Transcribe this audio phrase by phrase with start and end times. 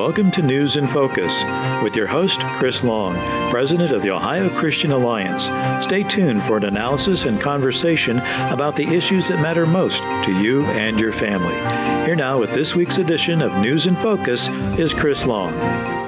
[0.00, 1.44] welcome to News in Focus
[1.82, 3.16] with your host, Chris Long,
[3.50, 5.44] President of the Ohio Christian Alliance.
[5.84, 8.16] Stay tuned for an analysis and conversation
[8.48, 11.54] about the issues that matter most to you and your family.
[12.06, 15.99] Here now with this week's edition of News in Focus is Chris Long.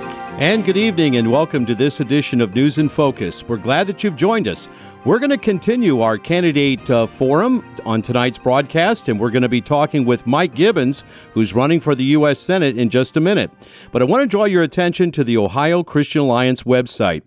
[0.43, 3.45] And good evening, and welcome to this edition of News in Focus.
[3.47, 4.69] We're glad that you've joined us.
[5.05, 9.49] We're going to continue our candidate uh, forum on tonight's broadcast, and we're going to
[9.49, 12.41] be talking with Mike Gibbons, who's running for the U.S.
[12.41, 13.53] Senate in just a minute.
[13.93, 17.23] But I want to draw your attention to the Ohio Christian Alliance website.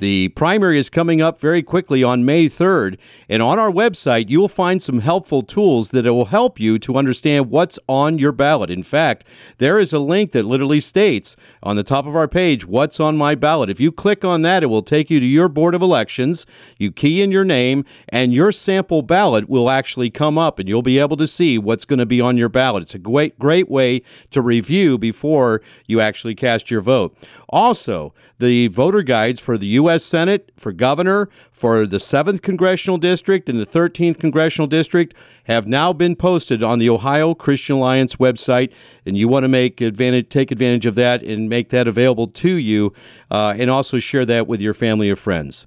[0.00, 2.96] The primary is coming up very quickly on May 3rd,
[3.28, 7.50] and on our website, you'll find some helpful tools that will help you to understand
[7.50, 8.70] what's on your ballot.
[8.70, 9.26] In fact,
[9.58, 13.18] there is a link that literally states on the top of our page, What's on
[13.18, 13.68] my ballot.
[13.68, 16.46] If you click on that, it will take you to your Board of Elections.
[16.78, 20.80] You key in your name, and your sample ballot will actually come up, and you'll
[20.80, 22.84] be able to see what's going to be on your ballot.
[22.84, 27.14] It's a great, great way to review before you actually cast your vote.
[27.50, 30.04] Also, the voter guides for the U.S.
[30.04, 35.92] Senate, for governor, for the 7th Congressional District, and the 13th Congressional District have now
[35.92, 38.72] been posted on the Ohio Christian Alliance website.
[39.04, 42.54] And you want to make advantage, take advantage of that and make that available to
[42.54, 42.92] you,
[43.32, 45.66] uh, and also share that with your family or friends.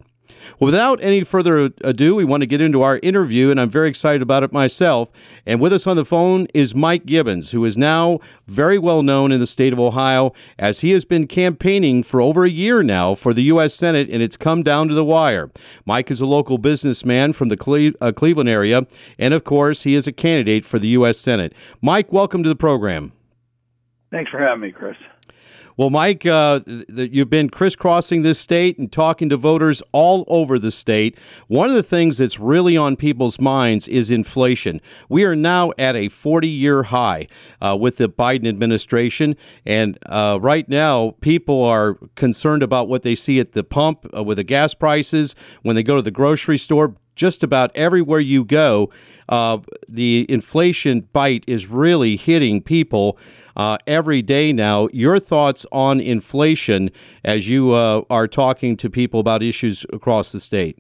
[0.60, 3.90] Well, without any further ado, we want to get into our interview, and I'm very
[3.90, 5.10] excited about it myself.
[5.46, 9.32] And with us on the phone is Mike Gibbons, who is now very well known
[9.32, 13.16] in the state of Ohio as he has been campaigning for over a year now
[13.16, 13.74] for the U.S.
[13.74, 15.52] Senate, and it's come down to the wire.
[15.86, 18.86] Mike is a local businessman from the Cle- uh, Cleveland area,
[19.18, 21.18] and of course, he is a candidate for the U.S.
[21.18, 21.54] Senate.
[21.82, 23.12] Mike, welcome to the program.
[24.12, 24.96] Thanks for having me, Chris.
[25.76, 30.60] Well, Mike, uh, th- you've been crisscrossing this state and talking to voters all over
[30.60, 31.18] the state.
[31.48, 34.82] One of the things that's really on people's minds is inflation.
[35.10, 37.28] We are now at a 40 year high
[37.60, 39.36] uh, with the Biden administration.
[39.66, 44.22] And uh, right now, people are concerned about what they see at the pump uh,
[44.22, 45.34] with the gas prices,
[45.64, 46.96] when they go to the grocery store.
[47.16, 48.92] Just about everywhere you go,
[49.30, 53.20] uh, the inflation bite is really hitting people
[53.56, 54.88] uh, every day now.
[54.92, 56.92] Your thoughts on inflation
[57.24, 60.80] as you uh, are talking to people about issues across the state?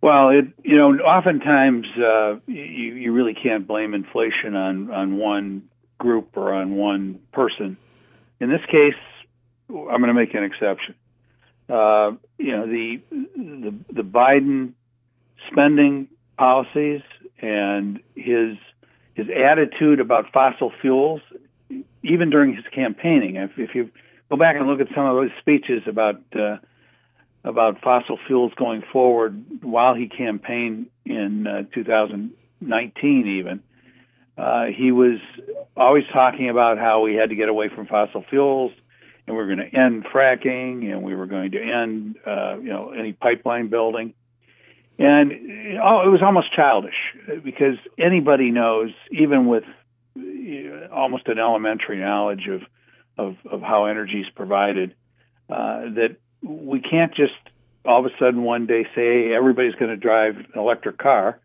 [0.00, 5.68] Well, it you know oftentimes uh, you you really can't blame inflation on on one
[5.98, 7.76] group or on one person.
[8.40, 9.00] In this case,
[9.68, 10.96] I'm going to make an exception.
[11.68, 13.00] Uh, you know the
[13.36, 14.72] the the Biden
[15.50, 17.02] spending policies
[17.40, 18.56] and his
[19.14, 21.20] his attitude about fossil fuels,
[22.02, 23.36] even during his campaigning.
[23.36, 23.90] If, if you
[24.30, 26.58] go back and look at some of those speeches about uh,
[27.44, 33.62] about fossil fuels going forward while he campaigned in uh, 2019, even
[34.38, 35.18] uh, he was
[35.76, 38.72] always talking about how we had to get away from fossil fuels
[39.26, 42.68] and we are going to end fracking and we were going to end uh, you
[42.68, 44.14] know any pipeline building
[44.98, 45.32] and
[45.82, 46.94] oh, it was almost childish
[47.42, 49.64] because anybody knows, even with
[50.92, 52.62] almost an elementary knowledge of
[53.18, 54.94] of, of how energy is provided,
[55.50, 57.32] uh, that we can't just
[57.84, 61.40] all of a sudden one day say everybody's going to drive an electric car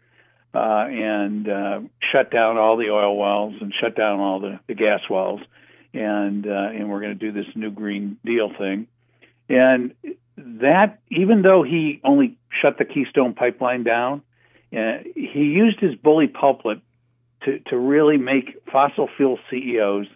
[0.53, 1.79] uh, and uh,
[2.11, 5.41] shut down all the oil wells and shut down all the, the gas wells,
[5.93, 8.87] and uh, and we're going to do this new green deal thing.
[9.49, 9.93] And
[10.37, 14.21] that, even though he only shut the Keystone Pipeline down,
[14.75, 16.79] uh, he used his bully pulpit
[17.43, 20.07] to to really make fossil fuel CEOs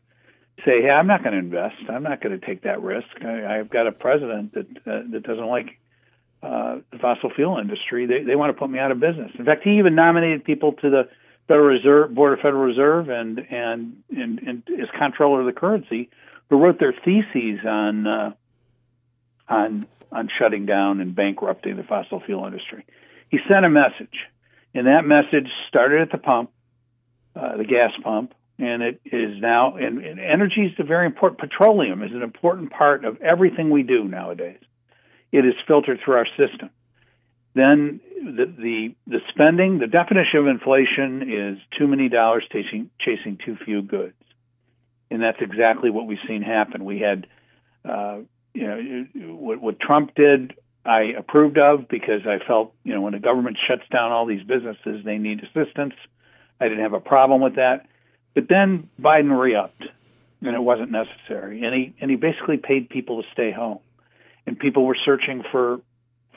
[0.66, 1.76] say, "Hey, I'm not going to invest.
[1.90, 3.08] I'm not going to take that risk.
[3.24, 5.78] I, I've got a president that uh, that doesn't like
[6.44, 8.06] uh, the fossil fuel industry.
[8.06, 9.32] They they want to put me out of business.
[9.38, 11.10] In fact, he even nominated people to the
[11.48, 16.10] Federal Reserve Board of Federal Reserve and and and, and as comptroller of the currency,
[16.50, 18.32] who wrote their theses on uh,
[19.52, 22.86] on on shutting down and bankrupting the fossil fuel industry.
[23.30, 24.28] He sent a message,
[24.74, 26.52] and that message started at the pump,
[27.36, 29.78] uh, the gas pump, and it is now.
[29.78, 31.40] And, and energy is a very important.
[31.40, 34.60] Petroleum is an important part of everything we do nowadays.
[35.32, 36.70] It is filtered through our system.
[37.54, 43.38] Then the, the the spending, the definition of inflation is too many dollars chasing chasing
[43.46, 44.16] too few goods,
[45.10, 46.86] and that's exactly what we've seen happen.
[46.86, 47.28] We had
[47.84, 48.20] uh,
[48.54, 50.54] you know what, what Trump did
[50.86, 54.44] I approved of because I felt you know when the government shuts down all these
[54.44, 55.94] businesses they need assistance.
[56.60, 57.88] I didn't have a problem with that.
[58.34, 59.84] But then Biden re-upped
[60.42, 61.64] and it wasn't necessary.
[61.64, 63.80] And he and he basically paid people to stay home.
[64.48, 65.82] And people were searching for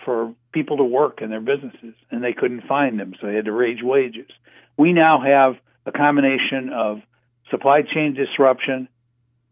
[0.05, 3.46] for people to work in their businesses and they couldn't find them, so they had
[3.46, 4.28] to raise wages.
[4.76, 5.56] We now have
[5.87, 7.00] a combination of
[7.50, 8.88] supply chain disruption,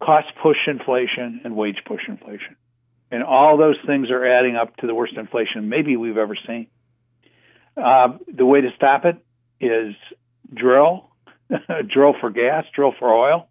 [0.04, 2.56] cost push inflation, and wage push inflation.
[3.10, 6.66] And all those things are adding up to the worst inflation maybe we've ever seen.
[7.76, 9.16] Uh, the way to stop it
[9.60, 9.94] is
[10.52, 11.08] drill,
[11.92, 13.48] drill for gas, drill for oil.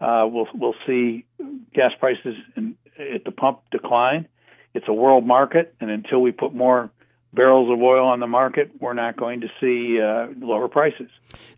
[0.00, 1.24] Uh, we'll we'll see
[1.72, 4.26] gas prices in, at the pump decline.
[4.74, 6.90] It's a world market, and until we put more
[7.34, 11.08] barrels of oil on the market, we're not going to see uh, lower prices.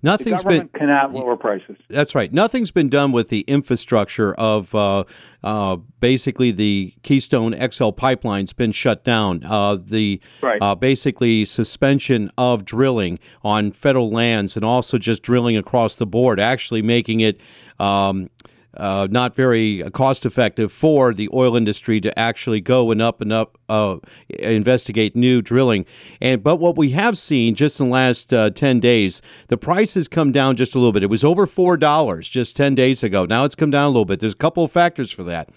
[0.03, 1.77] Nothing's the government been cannot lower prices.
[1.89, 2.33] That's right.
[2.33, 5.05] Nothing's been done with the infrastructure of uh,
[5.43, 9.43] uh, basically the Keystone XL pipeline's been shut down.
[9.45, 10.63] Uh, the right.
[10.63, 16.39] Uh, basically suspension of drilling on federal lands and also just drilling across the board,
[16.39, 17.41] actually making it.
[17.81, 18.31] Um,
[18.77, 23.33] uh, not very cost effective for the oil industry to actually go and up and
[23.33, 23.97] up uh,
[24.29, 25.87] investigate new drilling.
[26.21, 29.95] And but what we have seen just in the last uh, ten days, the price
[29.95, 31.03] has come down just a little bit.
[31.03, 33.25] It was over four dollars just ten days ago.
[33.25, 34.21] Now it's come down a little bit.
[34.21, 35.51] There's a couple of factors for that.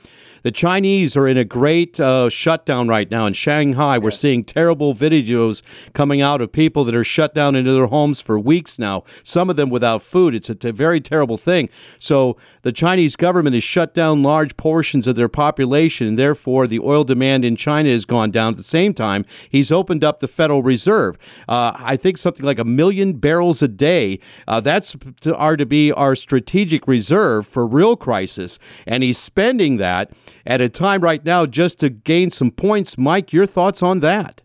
[0.43, 3.97] The Chinese are in a great uh, shutdown right now in Shanghai.
[3.97, 5.61] We're seeing terrible videos
[5.93, 9.49] coming out of people that are shut down into their homes for weeks now, some
[9.49, 10.35] of them without food.
[10.35, 11.69] It's a t- very terrible thing.
[11.99, 16.79] So the Chinese government has shut down large portions of their population, and therefore the
[16.79, 18.53] oil demand in China has gone down.
[18.53, 21.17] At the same time, he's opened up the Federal Reserve.
[21.47, 24.19] Uh, I think something like a million barrels a day.
[24.47, 29.77] Uh, that's to, are to be our strategic reserve for real crisis, and he's spending
[29.77, 30.11] that
[30.45, 32.97] at a time right now just to gain some points.
[32.97, 34.41] Mike, your thoughts on that?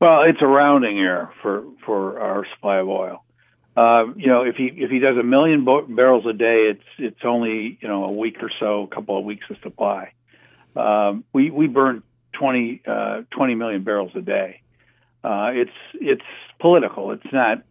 [0.00, 3.24] Well, it's a rounding error for for our supply of oil.
[3.76, 6.84] Uh, you know, if he if he does a million bo- barrels a day, it's
[6.98, 10.12] it's only you know a week or so, a couple of weeks of supply.
[10.76, 12.02] Um, we we burn
[12.32, 14.62] 20, uh, 20 million barrels a day.
[15.24, 16.22] Uh, it's it's
[16.60, 17.10] political.
[17.12, 17.62] It's not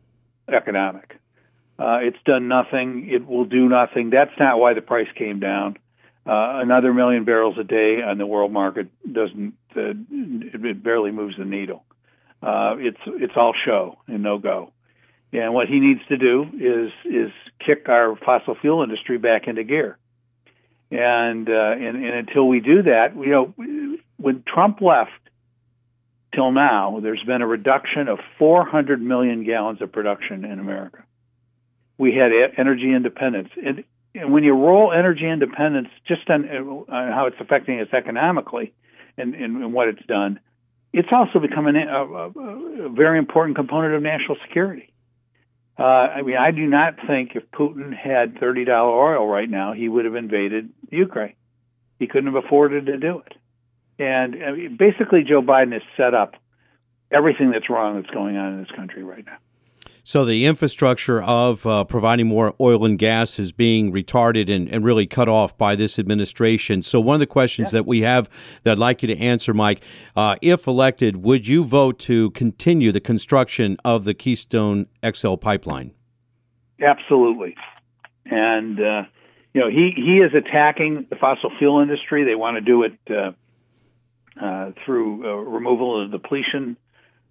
[0.52, 1.16] economic.
[1.80, 3.08] Uh, it's done nothing.
[3.10, 4.10] It will do nothing.
[4.10, 5.78] That's not why the price came down.
[6.28, 11.38] Uh, another million barrels a day on the world market doesn't uh, it, barely moves
[11.38, 11.86] the needle.
[12.44, 14.74] Uh, it's it's all show and no go.
[15.32, 17.32] And what he needs to do is is
[17.66, 19.98] kick our fossil fuel industry back into gear.
[20.92, 23.54] And uh, and, and until we do that, you know,
[24.18, 25.12] when Trump left
[26.36, 31.04] till now, there's been a reduction of 400 million gallons of production in America.
[31.98, 33.86] We had energy independence, and
[34.16, 38.74] when you roll energy independence just on, on how it's affecting us economically
[39.18, 40.40] and, and, and what it's done,
[40.94, 44.92] it's also become a, a, a, very important component of national security.
[45.78, 49.74] Uh, I mean, I do not think if Putin had thirty dollar oil right now,
[49.74, 51.36] he would have invaded Ukraine.
[52.00, 53.34] He couldn't have afforded to do it.
[54.00, 56.34] And I mean, basically, Joe Biden has set up
[57.12, 59.38] everything that's wrong that's going on in this country right now.
[60.08, 64.86] So the infrastructure of uh, providing more oil and gas is being retarded and, and,
[64.86, 66.82] really cut off by this administration.
[66.82, 67.80] So one of the questions yeah.
[67.80, 68.30] that we have
[68.64, 69.84] that I'd like you to answer, Mike,
[70.16, 75.92] uh, if elected, would you vote to continue the construction of the Keystone XL pipeline?
[76.82, 77.58] Absolutely.
[78.28, 79.04] And uh,
[79.54, 82.24] you know he he is attacking the fossil fuel industry.
[82.24, 83.32] They want to do it uh,
[84.42, 86.78] uh, through uh, removal of depletion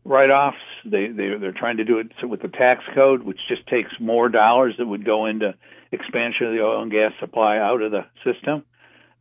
[0.07, 0.57] write-offs.
[0.85, 4.29] They, they they're trying to do it with the tax code, which just takes more
[4.29, 5.55] dollars that would go into
[5.93, 8.65] expansion of the oil and gas supply out of the system.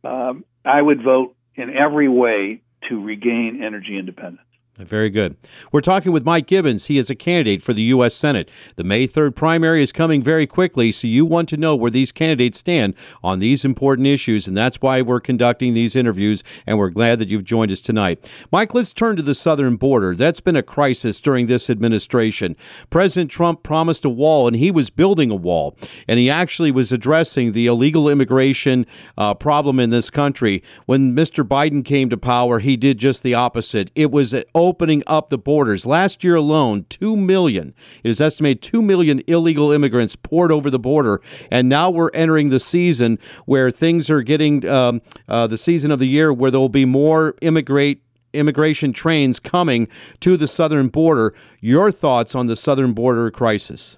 [0.04, 4.40] Um, I would vote in every way to regain energy independence.
[4.78, 5.36] Very good.
[5.72, 6.86] We're talking with Mike Gibbons.
[6.86, 8.14] He is a candidate for the U.S.
[8.14, 8.50] Senate.
[8.76, 12.12] The May 3rd primary is coming very quickly, so you want to know where these
[12.12, 16.90] candidates stand on these important issues, and that's why we're conducting these interviews, and we're
[16.90, 18.28] glad that you've joined us tonight.
[18.52, 20.14] Mike, let's turn to the southern border.
[20.14, 22.54] That's been a crisis during this administration.
[22.90, 25.74] President Trump promised a wall, and he was building a wall,
[26.06, 28.84] and he actually was addressing the illegal immigration
[29.16, 30.62] uh, problem in this country.
[30.84, 31.48] When Mr.
[31.48, 33.90] Biden came to power, he did just the opposite.
[33.94, 34.34] It was
[34.66, 35.86] opening up the borders.
[35.86, 40.78] Last year alone, 2 million, it is estimated 2 million illegal immigrants poured over the
[40.78, 41.20] border.
[41.50, 46.00] And now we're entering the season where things are getting um, uh, the season of
[46.00, 49.88] the year where there will be more immigrate immigration trains coming
[50.20, 51.32] to the southern border.
[51.60, 53.96] Your thoughts on the southern border crisis?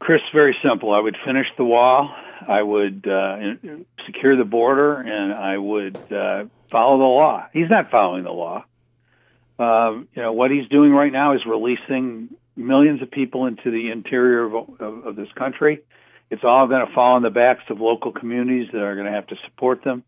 [0.00, 0.92] Chris, very simple.
[0.92, 2.12] I would finish the wall.
[2.48, 3.36] I would uh,
[4.06, 7.46] secure the border, and I would uh, follow the law.
[7.52, 8.64] He's not following the law.
[9.60, 13.90] Um, you know what he's doing right now is releasing millions of people into the
[13.90, 15.80] interior of, of, of this country.
[16.30, 19.12] It's all going to fall on the backs of local communities that are going to
[19.12, 20.02] have to support them.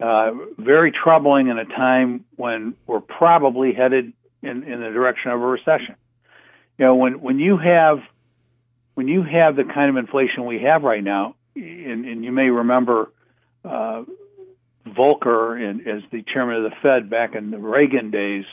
[0.00, 5.40] Uh, very troubling in a time when we're probably headed in, in the direction of
[5.40, 5.94] a recession.
[6.76, 7.98] You know, when when you have
[8.94, 12.48] when you have the kind of inflation we have right now, and, and, you may
[12.48, 13.12] remember
[13.64, 14.02] uh,
[14.86, 18.46] Volcker as the chairman of the Fed back in the Reagan days.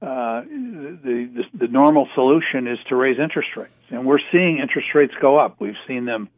[0.00, 4.88] Uh, the, the the normal solution is to raise interest rates, and we're seeing interest
[4.94, 5.56] rates go up.
[5.58, 6.28] We've seen them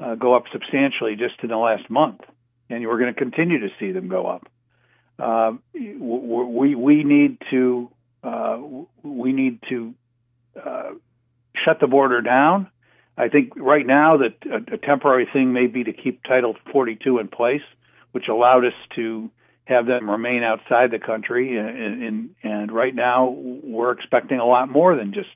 [0.00, 2.20] uh, go up substantially just in the last month,
[2.68, 4.48] and we're going to continue to see them go up.
[5.20, 7.90] Uh, we we need to
[8.24, 8.58] uh,
[9.04, 9.94] we need to
[10.60, 10.90] uh,
[11.64, 12.68] shut the border down.
[13.16, 17.18] I think right now that a, a, temporary thing may be to keep Title 42
[17.18, 17.62] in place,
[18.12, 19.30] which allowed us to
[19.66, 21.58] have them remain outside the country.
[21.58, 25.28] And, and, and right now we're expecting a lot more than just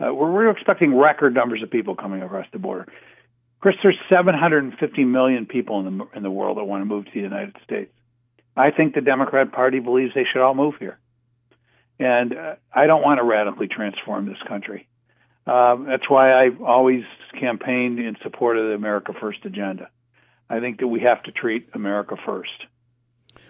[0.00, 2.86] uh, we're, we're expecting record numbers of people coming across the border.
[3.60, 7.10] Chris, there's 750 million people in the in the world that want to move to
[7.12, 7.90] the United States.
[8.56, 10.98] I think the Democrat Party believes they should all move here.
[11.98, 14.86] And uh, I don't want to radically transform this country.
[15.46, 17.04] Uh, that's why I've always
[17.38, 19.88] campaigned in support of the America First agenda.
[20.48, 22.66] I think that we have to treat America first.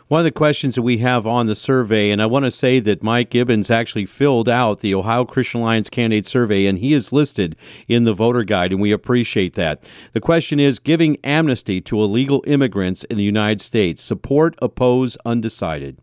[0.09, 2.79] One of the questions that we have on the survey, and I want to say
[2.79, 7.13] that Mike Gibbons actually filled out the Ohio Christian Alliance candidate survey, and he is
[7.13, 7.57] listed
[7.89, 9.85] in the voter guide, and we appreciate that.
[10.13, 14.01] The question is giving amnesty to illegal immigrants in the United States.
[14.01, 15.99] Support, oppose, undecided.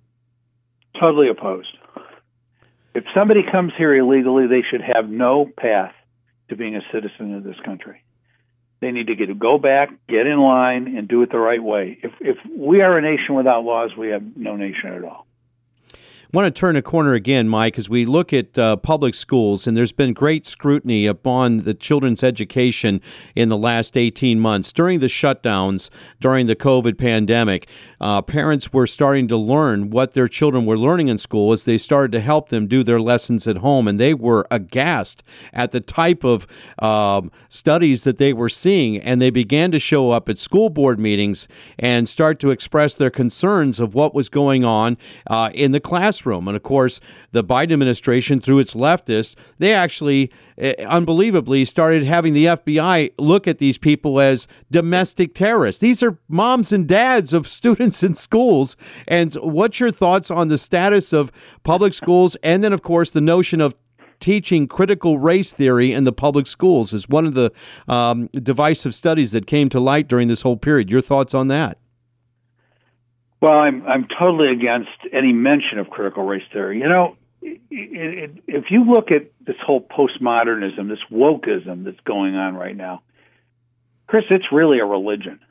[1.00, 1.78] Totally opposed.
[2.94, 5.94] If somebody comes here illegally, they should have no path
[6.50, 8.03] to being a citizen of this country.
[8.84, 11.98] They need to get go back, get in line, and do it the right way.
[12.04, 15.26] If if we are a nation without laws, we have no nation at all
[16.34, 19.78] want to turn a corner again, Mike, as we look at uh, public schools, and
[19.78, 23.02] there's been great scrutiny upon the children's education
[23.36, 24.74] in the last 18 months.
[24.74, 27.68] During the shutdowns, during the COVID pandemic,
[28.02, 31.78] uh, parents were starting to learn what their children were learning in school as they
[31.78, 35.22] started to help them do their lessons at home, and they were aghast
[35.54, 36.48] at the type of
[36.80, 41.00] um, studies that they were seeing, and they began to show up at school board
[41.00, 41.48] meetings
[41.78, 44.98] and start to express their concerns of what was going on
[45.28, 46.48] uh, in the classroom classroom.
[46.48, 47.00] And of course,
[47.32, 53.48] the Biden administration, through its leftists, they actually uh, unbelievably started having the FBI look
[53.48, 55.82] at these people as domestic terrorists.
[55.82, 58.76] These are moms and dads of students in schools.
[59.08, 61.32] And what's your thoughts on the status of
[61.64, 62.36] public schools?
[62.44, 63.76] And then, of course, the notion of
[64.20, 67.52] teaching critical race theory in the public schools is one of the
[67.90, 70.90] um, divisive studies that came to light during this whole period.
[70.90, 71.78] Your thoughts on that?
[73.44, 76.80] Well, I'm I'm totally against any mention of critical race theory.
[76.80, 82.36] You know, it, it, if you look at this whole postmodernism, this wokeism that's going
[82.36, 83.02] on right now,
[84.08, 85.42] Chris, it's really a religion.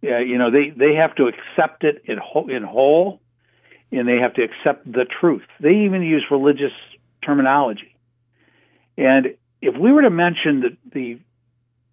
[0.00, 3.20] Yeah, you know, they they have to accept it in whole, in whole,
[3.92, 5.42] and they have to accept the truth.
[5.60, 6.72] They even use religious
[7.22, 7.94] terminology.
[8.96, 11.20] And if we were to mention the, the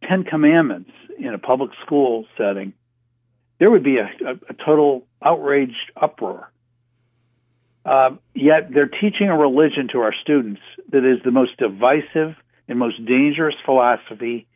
[0.08, 2.72] Ten Commandments in a public school setting,
[3.62, 6.52] there would be a, a, a total outraged uproar.
[7.86, 12.36] Uh, yet they're teaching a religion to our students that is the most divisive
[12.68, 14.48] and most dangerous philosophy,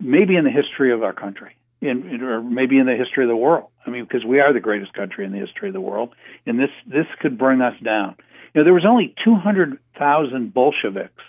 [0.00, 3.36] maybe in the history of our country, in, or maybe in the history of the
[3.36, 3.68] world.
[3.86, 6.58] I mean, because we are the greatest country in the history of the world, and
[6.58, 8.16] this this could bring us down.
[8.54, 11.22] You know, there was only 200,000 Bolsheviks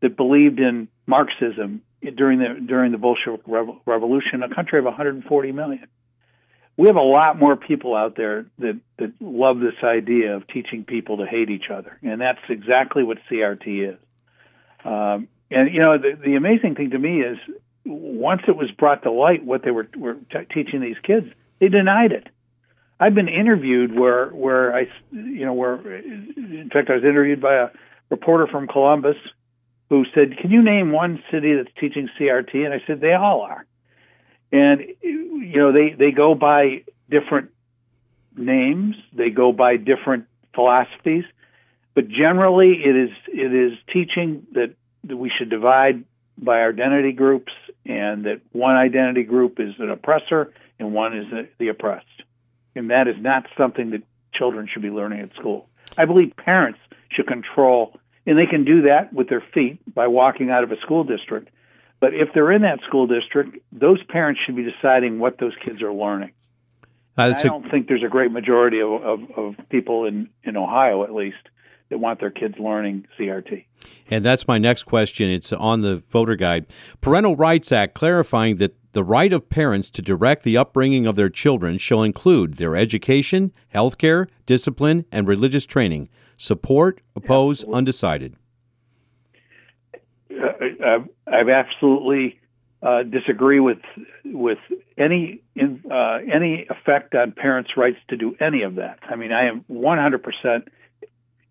[0.00, 1.80] that believed in Marxism
[2.16, 5.88] during the during the Bolshevik Revolution, a country of 140 million
[6.76, 10.84] we have a lot more people out there that that love this idea of teaching
[10.84, 13.98] people to hate each other, and that's exactly what CRT is.
[14.84, 17.38] Um, and you know, the, the amazing thing to me is
[17.84, 21.26] once it was brought to light what they were were t- teaching these kids,
[21.60, 22.28] they denied it.
[22.98, 27.54] I've been interviewed where where I you know where in fact I was interviewed by
[27.54, 27.68] a
[28.10, 29.16] reporter from Columbus
[29.90, 33.42] who said, "Can you name one city that's teaching CRT?" And I said, "They all
[33.42, 33.64] are."
[34.54, 37.50] And you know they they go by different
[38.36, 41.24] names, they go by different philosophies,
[41.94, 46.04] but generally it is it is teaching that, that we should divide
[46.38, 47.52] by identity groups,
[47.84, 51.26] and that one identity group is an oppressor and one is
[51.58, 52.06] the oppressed,
[52.76, 55.68] and that is not something that children should be learning at school.
[55.98, 56.78] I believe parents
[57.10, 60.76] should control, and they can do that with their feet by walking out of a
[60.80, 61.48] school district
[62.04, 65.80] but if they're in that school district, those parents should be deciding what those kids
[65.80, 66.32] are learning.
[67.16, 70.54] Uh, I don't a, think there's a great majority of, of, of people in, in
[70.54, 71.38] Ohio, at least,
[71.88, 73.64] that want their kids learning CRT.
[74.10, 75.30] And that's my next question.
[75.30, 76.66] It's on the voter guide.
[77.00, 81.30] Parental Rights Act clarifying that the right of parents to direct the upbringing of their
[81.30, 86.10] children shall include their education, health care, discipline, and religious training.
[86.36, 88.36] Support, oppose, undecided.
[90.44, 92.38] Uh, I've absolutely
[92.82, 93.78] uh, disagree with
[94.24, 94.58] with
[94.98, 98.98] any in, uh, any effect on parents' rights to do any of that.
[99.08, 100.68] I mean, I am 100 percent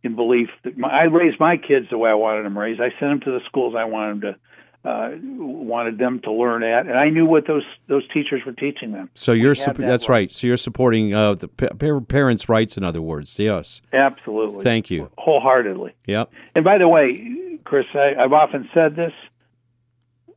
[0.03, 2.81] in belief that my, I raised my kids the way I wanted them raised.
[2.81, 4.39] I sent them to the schools I wanted them to
[4.85, 8.91] uh, wanted them to learn at, and I knew what those those teachers were teaching
[8.91, 9.09] them.
[9.13, 10.31] So you're su- that that's right.
[10.31, 13.39] So you're supporting uh, the pa- parents' rights, in other words.
[13.39, 14.63] Yes, absolutely.
[14.63, 15.93] Thank you wholeheartedly.
[16.05, 16.31] Yep.
[16.55, 19.13] And by the way, Chris, I, I've often said this.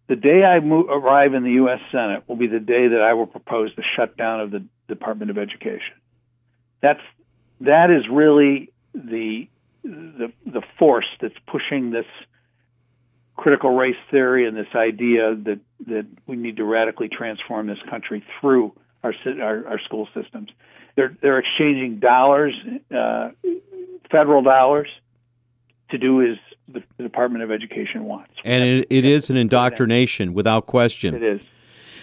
[0.09, 1.81] The day I move, arrive in the U.S.
[1.91, 5.39] Senate will be the day that I will propose the shutdown of the Department of
[5.39, 5.95] Education.
[6.81, 7.01] That's
[7.61, 9.49] that is really the
[9.83, 12.07] the the force that's pushing this
[13.37, 18.25] critical race theory and this idea that that we need to radically transform this country
[18.41, 20.51] through our our, our school systems.
[20.95, 22.55] They're they're exchanging dollars,
[22.95, 23.31] uh,
[24.11, 24.89] federal dollars,
[25.91, 26.37] to do as
[26.69, 28.33] the, the Department of Education wants.
[28.45, 31.15] And it, it is an indoctrination without question.
[31.15, 31.41] It is.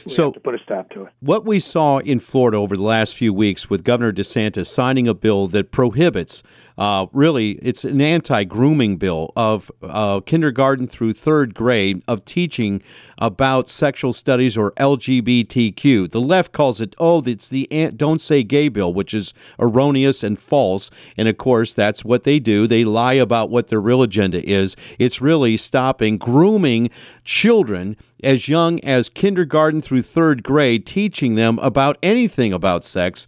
[0.06, 1.14] We so to put a stop to it.
[1.20, 5.14] What we saw in Florida over the last few weeks with Governor DeSantis signing a
[5.14, 6.44] bill that prohibits
[6.78, 12.82] uh, really, it's an anti grooming bill of uh, kindergarten through third grade of teaching
[13.20, 16.12] about sexual studies or LGBTQ.
[16.12, 20.38] The left calls it, oh, it's the Don't Say Gay bill, which is erroneous and
[20.38, 20.90] false.
[21.16, 22.66] And of course, that's what they do.
[22.66, 24.76] They lie about what their real agenda is.
[24.98, 26.90] It's really stopping grooming
[27.24, 33.28] children as young as kindergarten through third grade, teaching them about anything about sex.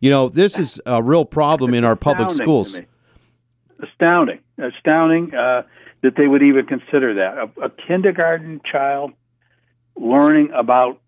[0.00, 2.78] You know, this is a real problem in our public schools.
[3.80, 5.62] Astounding, astounding uh,
[6.02, 9.12] that they would even consider that a, a kindergarten child
[9.96, 11.00] learning about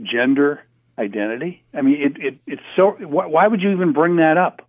[0.00, 0.62] gender
[0.98, 1.62] identity.
[1.72, 2.90] I mean, it, it it's so.
[3.00, 4.68] Why would you even bring that up?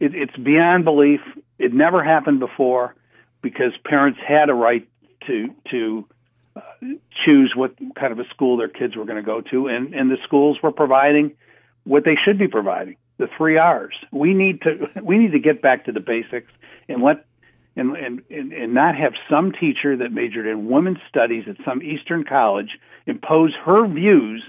[0.00, 1.20] It, it's beyond belief.
[1.58, 2.94] It never happened before
[3.42, 4.88] because parents had a right
[5.26, 6.06] to to
[7.24, 10.10] choose what kind of a school their kids were going to go to, and and
[10.10, 11.32] the schools were providing
[11.84, 13.94] what they should be providing the three R's.
[14.12, 16.50] We need to we need to get back to the basics
[16.88, 17.24] and let
[17.76, 22.24] and and and not have some teacher that majored in women's studies at some Eastern
[22.24, 22.70] college
[23.06, 24.42] impose her views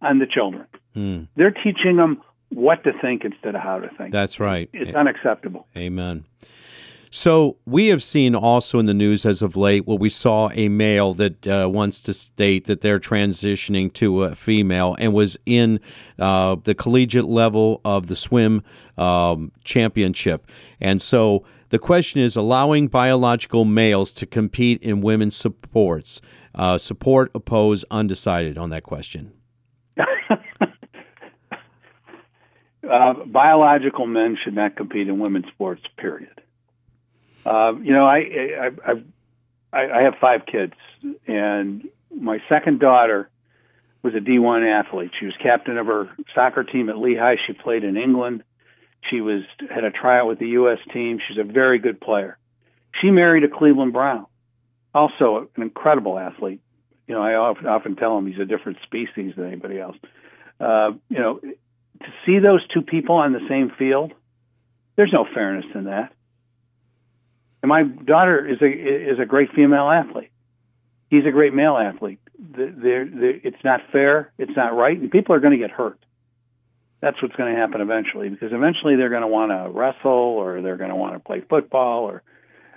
[0.00, 0.66] on the children.
[0.94, 1.22] Hmm.
[1.36, 4.12] They're teaching them what to think instead of how to think.
[4.12, 4.68] That's right.
[4.72, 5.66] It's unacceptable.
[5.76, 6.24] Amen.
[7.14, 10.70] So we have seen also in the news as of late where we saw a
[10.70, 15.78] male that uh, wants to state that they're transitioning to a female and was in
[16.18, 18.62] uh, the collegiate level of the swim
[18.96, 20.46] um, championship.
[20.80, 26.22] And so the question is allowing biological males to compete in women's sports.
[26.54, 29.32] Uh, support, oppose, undecided on that question.
[32.82, 36.42] Uh, biological men should not compete in women's sports, period.
[37.44, 38.92] Uh, you know, I, I,
[39.72, 40.74] I, I have five kids,
[41.26, 43.28] and my second daughter
[44.02, 45.12] was a D1 athlete.
[45.18, 47.36] She was captain of her soccer team at Lehigh.
[47.46, 48.42] She played in England.
[49.10, 50.78] She was had a tryout with the U.S.
[50.92, 51.18] team.
[51.26, 52.38] She's a very good player.
[53.00, 54.26] She married a Cleveland Brown,
[54.94, 56.60] also an incredible athlete.
[57.08, 59.96] You know, I often, often tell him he's a different species than anybody else.
[60.60, 64.12] Uh, you know, to see those two people on the same field,
[64.96, 66.12] there's no fairness in that.
[67.62, 70.30] And my daughter is a is a great female athlete.
[71.10, 72.18] He's a great male athlete.
[72.38, 74.32] They're, they're, it's not fair.
[74.38, 75.98] It's not right, and people are going to get hurt.
[77.00, 80.62] That's what's going to happen eventually, because eventually they're going to want to wrestle, or
[80.62, 82.22] they're going to want to play football, or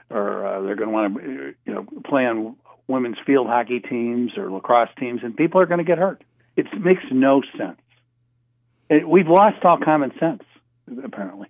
[0.09, 2.55] or uh, they're going to want to you know play on
[2.87, 6.23] women's field hockey teams or lacrosse teams, and people are going to get hurt.
[6.55, 7.79] It makes no sense.
[8.89, 10.43] It, we've lost all common sense,
[11.03, 11.47] apparently.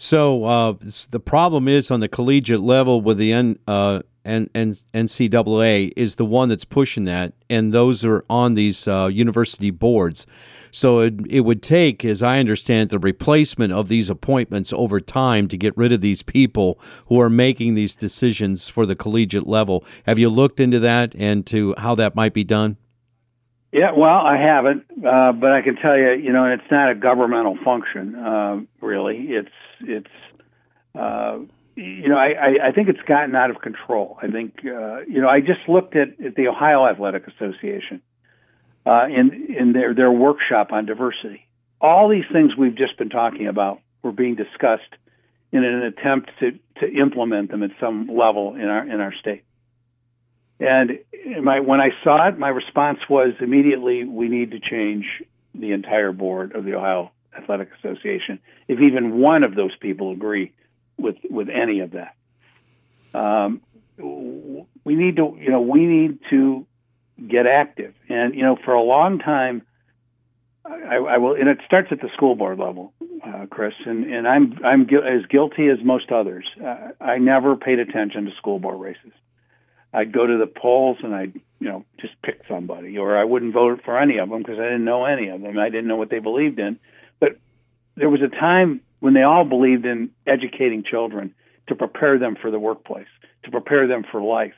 [0.00, 0.74] So uh,
[1.10, 6.14] the problem is on the collegiate level with the N, uh, N, N, NCAA is
[6.14, 10.26] the one that's pushing that, and those are on these uh, university boards.
[10.70, 15.48] So it, it would take, as I understand the replacement of these appointments over time
[15.48, 19.84] to get rid of these people who are making these decisions for the collegiate level.
[20.06, 22.78] Have you looked into that and to how that might be done?
[23.72, 26.94] Yeah, well, I haven't, uh, but I can tell you, you know, it's not a
[26.94, 29.28] governmental function, uh, really.
[29.28, 29.48] It's
[29.80, 30.10] it's
[30.98, 31.38] uh,
[31.76, 34.18] you know, I, I I think it's gotten out of control.
[34.20, 38.02] I think uh, you know, I just looked at, at the Ohio Athletic Association
[38.86, 41.46] uh, in in their their workshop on diversity.
[41.80, 44.92] All these things we've just been talking about were being discussed
[45.52, 49.44] in an attempt to to implement them at some level in our in our state.
[50.60, 50.98] And
[51.42, 55.06] my, when I saw it, my response was immediately, we need to change
[55.54, 58.38] the entire board of the Ohio Athletic Association.
[58.68, 60.52] If even one of those people agree
[60.98, 62.14] with with any of that,
[63.18, 63.62] um,
[63.98, 66.66] we need to, you know, we need to
[67.26, 67.94] get active.
[68.08, 69.62] And you know, for a long time,
[70.64, 72.92] I, I will, and it starts at the school board level,
[73.26, 73.74] uh, Chris.
[73.86, 76.44] And and I'm I'm gu- as guilty as most others.
[76.62, 79.12] Uh, I never paid attention to school board races.
[79.92, 83.54] I'd go to the polls and I'd you know just pick somebody, or I wouldn't
[83.54, 85.58] vote for any of them because I didn't know any of them.
[85.58, 86.78] I didn't know what they believed in.
[87.18, 87.38] But
[87.96, 91.34] there was a time when they all believed in educating children
[91.68, 93.08] to prepare them for the workplace,
[93.44, 94.54] to prepare them for life.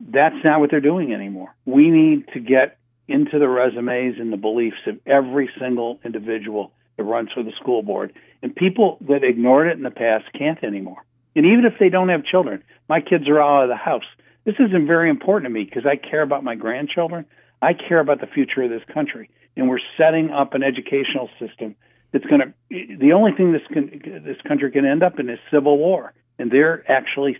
[0.00, 1.54] That's not what they're doing anymore.
[1.64, 7.04] We need to get into the resumes and the beliefs of every single individual that
[7.04, 8.12] runs for the school board.
[8.42, 11.04] And people that ignored it in the past can't anymore.
[11.36, 14.04] And even if they don't have children, my kids are all out of the house.
[14.44, 17.24] This isn't very important to me because I care about my grandchildren.
[17.62, 19.30] I care about the future of this country.
[19.56, 21.76] And we're setting up an educational system
[22.12, 25.38] that's going to, the only thing this, can, this country can end up in is
[25.50, 26.12] civil war.
[26.38, 27.38] And they're actually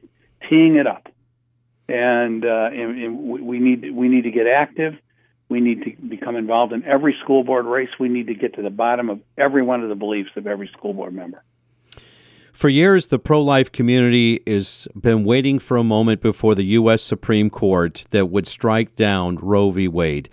[0.48, 1.08] teeing it up.
[1.88, 4.94] And, uh, and, and we need we need to get active.
[5.50, 7.90] We need to become involved in every school board race.
[8.00, 10.70] We need to get to the bottom of every one of the beliefs of every
[10.74, 11.44] school board member.
[12.54, 17.02] For years, the pro life community has been waiting for a moment before the U.S.
[17.02, 19.88] Supreme Court that would strike down Roe v.
[19.88, 20.28] Wade.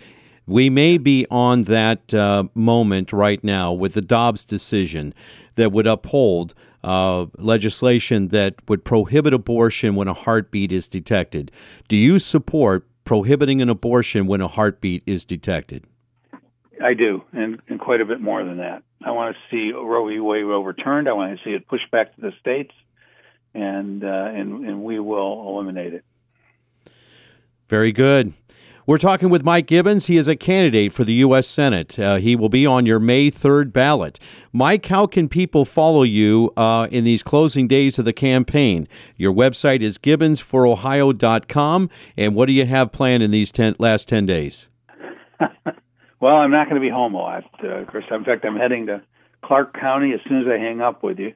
[0.46, 5.14] We may be on that uh, moment right now with the Dobbs decision
[5.56, 6.54] that would uphold
[6.84, 11.50] uh, legislation that would prohibit abortion when a heartbeat is detected.
[11.88, 15.86] Do you support prohibiting an abortion when a heartbeat is detected?
[16.82, 18.82] I do, and, and quite a bit more than that.
[19.04, 20.20] I want to see Roe v.
[20.20, 21.08] Wade overturned.
[21.08, 22.72] I want to see it pushed back to the states,
[23.54, 26.04] and uh, and and we will eliminate it.
[27.68, 28.32] Very good.
[28.84, 30.06] We're talking with Mike Gibbons.
[30.06, 31.46] He is a candidate for the U.S.
[31.46, 31.96] Senate.
[31.98, 34.18] Uh, he will be on your May 3rd ballot.
[34.52, 38.88] Mike, how can people follow you uh, in these closing days of the campaign?
[39.16, 41.90] Your website is gibbonsforohio.com.
[42.16, 44.66] And what do you have planned in these ten, last 10 days?
[46.22, 48.04] well, I'm not going to be home a lot, uh, Chris.
[48.08, 49.02] In fact, I'm heading to
[49.44, 51.34] Clark County as soon as I hang up with you.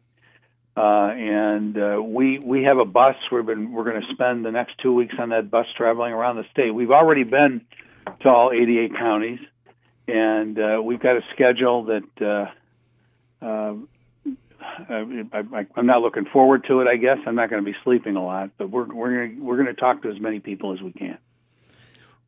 [0.76, 3.16] Uh, and uh, we we have a bus.
[3.32, 6.36] We've been we're going to spend the next two weeks on that bus traveling around
[6.36, 6.70] the state.
[6.70, 7.62] We've already been
[8.20, 9.40] to all 88 counties,
[10.06, 12.52] and uh, we've got a schedule that
[13.42, 13.74] uh, uh,
[14.88, 16.86] I, am not looking forward to it.
[16.86, 19.56] I guess I'm not going to be sleeping a lot, but we're we're gonna, we're
[19.56, 21.18] going to talk to as many people as we can.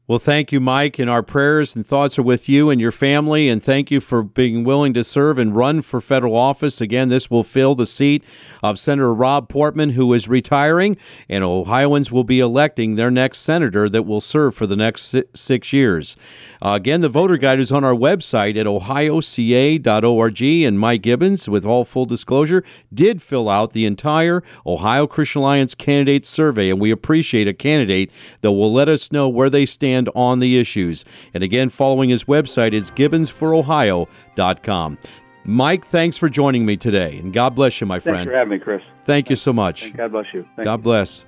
[0.08, 3.46] Well, thank you, Mike, and our prayers and thoughts are with you and your family.
[3.50, 6.80] And thank you for being willing to serve and run for federal office.
[6.80, 8.24] Again, this will fill the seat
[8.62, 10.96] of Senator Rob Portman, who is retiring,
[11.28, 15.74] and Ohioans will be electing their next senator that will serve for the next six
[15.74, 16.16] years.
[16.62, 20.42] Uh, again, the voter guide is on our website at ohioca.org.
[20.42, 25.74] And Mike Gibbons, with all full disclosure, did fill out the entire Ohio Christian Alliance
[25.74, 29.97] candidate survey, and we appreciate a candidate that will let us know where they stand
[29.98, 31.04] stand on the issues.
[31.34, 34.98] And again, following his website is gibbonsforohio.com.
[35.44, 38.18] Mike, thanks for joining me today, and God bless you, my friend.
[38.18, 38.82] Thanks for having me, Chris.
[39.04, 39.96] Thank you so much.
[39.96, 40.42] God bless you.
[40.56, 40.82] Thank God you.
[40.82, 41.24] bless.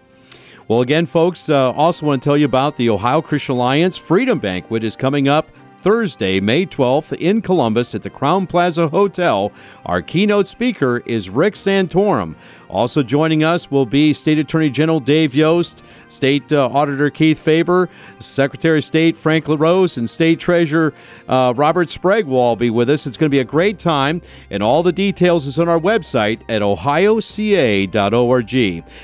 [0.68, 4.38] Well, again, folks, uh, also want to tell you about the Ohio Christian Alliance Freedom
[4.38, 5.48] Banquet is coming up
[5.80, 9.50] Thursday, May 12th in Columbus at the Crowne Plaza Hotel.
[9.86, 12.34] Our keynote speaker is Rick Santorum.
[12.68, 17.88] Also joining us will be State Attorney General Dave Yost, State uh, Auditor Keith Faber,
[18.18, 20.92] Secretary of State Frank LaRose, and State Treasurer
[21.28, 23.06] uh, Robert Sprague will all be with us.
[23.06, 26.42] It's going to be a great time, and all the details is on our website
[26.48, 28.50] at ohioca.org.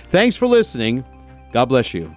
[0.09, 1.05] Thanks for listening.
[1.53, 2.17] God bless you.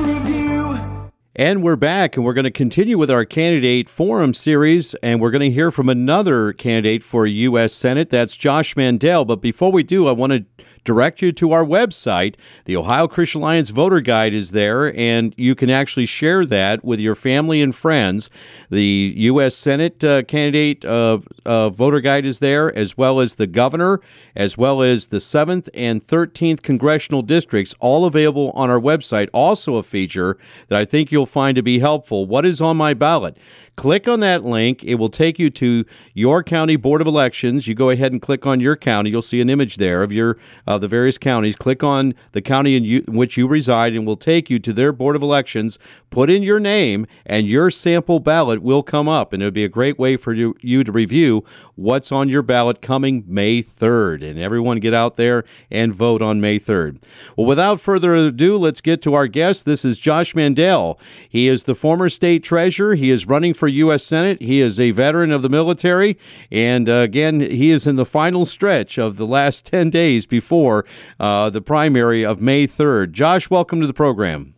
[1.33, 5.31] And we're back, and we're going to continue with our candidate forum series, and we're
[5.31, 7.71] going to hear from another candidate for U.S.
[7.71, 8.09] Senate.
[8.09, 9.23] That's Josh Mandel.
[9.23, 10.45] But before we do, I want to
[10.83, 12.35] direct you to our website.
[12.65, 16.99] The Ohio Christian Alliance voter guide is there, and you can actually share that with
[16.99, 18.29] your family and friends.
[18.69, 19.55] The U.S.
[19.55, 24.01] Senate uh, candidate uh, uh, voter guide is there, as well as the governor,
[24.35, 29.29] as well as the 7th and 13th congressional districts, all available on our website.
[29.33, 30.37] Also, a feature
[30.69, 32.25] that I think you'll find to be helpful.
[32.25, 33.37] What is on my ballot?
[33.81, 34.83] Click on that link.
[34.83, 37.67] It will take you to your county board of elections.
[37.67, 39.09] You go ahead and click on your county.
[39.09, 41.55] You'll see an image there of your uh, the various counties.
[41.55, 44.71] Click on the county in, you, in which you reside, and will take you to
[44.71, 45.79] their board of elections.
[46.11, 49.69] Put in your name, and your sample ballot will come up, and it'll be a
[49.69, 54.23] great way for you, you to review what's on your ballot coming May 3rd.
[54.23, 57.01] And everyone get out there and vote on May 3rd.
[57.35, 59.65] Well, without further ado, let's get to our guest.
[59.65, 60.99] This is Josh Mandel.
[61.27, 62.93] He is the former state treasurer.
[62.93, 64.03] He is running for U.S.
[64.03, 64.41] Senate.
[64.41, 66.17] He is a veteran of the military.
[66.51, 70.85] And uh, again, he is in the final stretch of the last 10 days before
[71.19, 73.11] uh, the primary of May 3rd.
[73.11, 74.55] Josh, welcome to the program.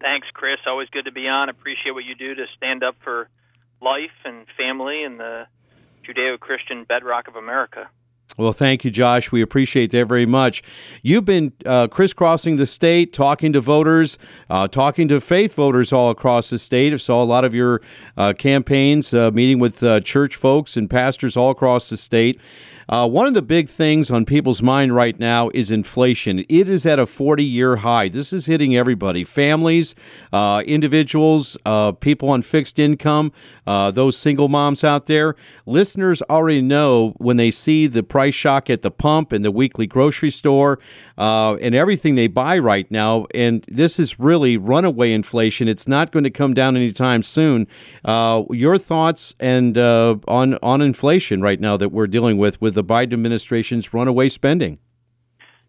[0.00, 0.58] Thanks, Chris.
[0.66, 1.48] Always good to be on.
[1.48, 3.28] Appreciate what you do to stand up for
[3.80, 5.46] life and family and the
[6.06, 7.88] Judeo Christian bedrock of America.
[8.36, 9.30] Well, thank you, Josh.
[9.30, 10.62] We appreciate that very much.
[11.02, 14.18] You've been uh, crisscrossing the state, talking to voters,
[14.50, 16.92] uh, talking to faith voters all across the state.
[16.92, 17.80] I saw a lot of your
[18.16, 22.40] uh, campaigns, uh, meeting with uh, church folks and pastors all across the state.
[22.88, 26.44] Uh, one of the big things on people's mind right now is inflation.
[26.48, 28.08] It is at a 40 year high.
[28.08, 29.94] This is hitting everybody families,
[30.32, 33.32] uh, individuals, uh, people on fixed income,
[33.66, 35.34] uh, those single moms out there.
[35.66, 39.86] Listeners already know when they see the price shock at the pump and the weekly
[39.86, 40.78] grocery store
[41.16, 43.26] uh, and everything they buy right now.
[43.34, 45.68] And this is really runaway inflation.
[45.68, 47.66] It's not going to come down anytime soon.
[48.04, 52.84] Uh, your thoughts and on, on inflation right now that we're dealing with with the
[52.84, 54.78] Biden administration's runaway spending?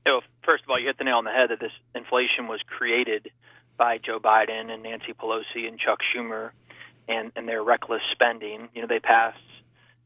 [0.06, 2.48] You know, first of all, you hit the nail on the head that this inflation
[2.48, 3.32] was created
[3.78, 6.52] by Joe Biden and Nancy Pelosi and Chuck Schumer
[7.08, 8.70] and, and their reckless spending.
[8.74, 9.38] You know, they passed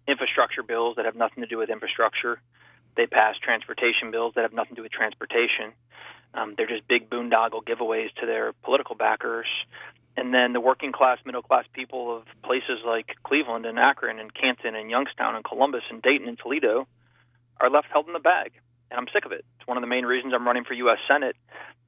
[0.08, 2.42] infrastructure bills that have nothing to do with infrastructure.
[2.96, 5.74] They passed transportation bills that have nothing to do with transportation.
[6.34, 9.48] Um, they're just big boondoggle giveaways to their political backers.
[10.20, 14.34] And then the working class, middle class people of places like Cleveland and Akron and
[14.34, 16.90] Canton and Youngstown and Columbus and Dayton and Toledo
[17.58, 18.52] are left held in the bag.
[18.92, 19.46] And I'm sick of it.
[19.58, 20.98] It's one of the main reasons I'm running for U.S.
[21.08, 21.38] Senate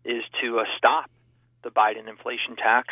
[0.05, 1.11] is to uh, stop
[1.61, 2.87] the Biden inflation tax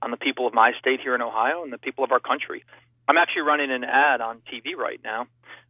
[0.00, 2.64] on the people of my state here in Ohio and the people of our country.
[3.08, 5.26] I'm actually running an ad on TV right now,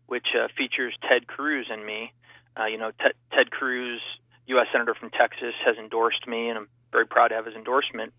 [0.06, 2.12] which uh, features Ted Cruz and me.
[2.60, 4.02] Uh, you know, Ted, Ted Cruz,
[4.48, 4.66] U.S.
[4.70, 8.12] Senator from Texas, has endorsed me, and I'm very proud to have his endorsement.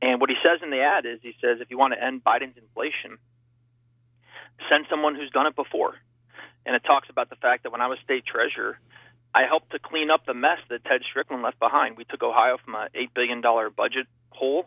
[0.00, 2.22] And what he says in the ad is he says, if you want to end
[2.22, 3.18] Biden's inflation,
[4.70, 5.94] send someone who's done it before
[6.68, 8.78] and it talks about the fact that when I was state treasurer,
[9.34, 11.96] I helped to clean up the mess that Ted Strickland left behind.
[11.96, 14.66] We took Ohio from an $8 billion budget hole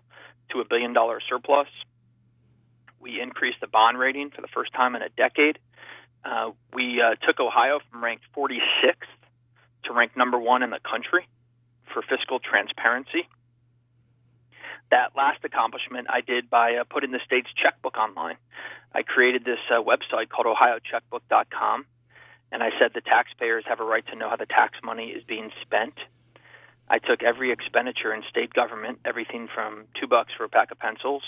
[0.51, 1.67] to a billion dollar surplus.
[2.99, 5.59] We increased the bond rating for the first time in a decade.
[6.25, 9.11] Uh, we uh, took Ohio from ranked 46th
[9.85, 11.27] to rank number one in the country
[11.93, 13.29] for fiscal transparency.
[14.91, 18.35] That last accomplishment I did by uh, putting the state's checkbook online.
[18.93, 21.85] I created this uh, website called OhioCheckbook.com,
[22.51, 25.23] and I said the taxpayers have a right to know how the tax money is
[25.23, 25.93] being spent.
[26.89, 30.79] I took every expenditure in state government, everything from two bucks for a pack of
[30.79, 31.23] pencils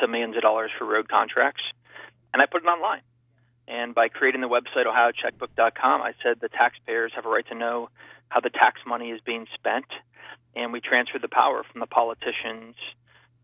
[0.00, 1.62] to millions of dollars for road contracts,
[2.32, 3.02] and I put it online.
[3.68, 7.90] And by creating the website ohiocheckbook.com, I said the taxpayers have a right to know
[8.28, 9.86] how the tax money is being spent,
[10.56, 12.76] and we transferred the power from the politicians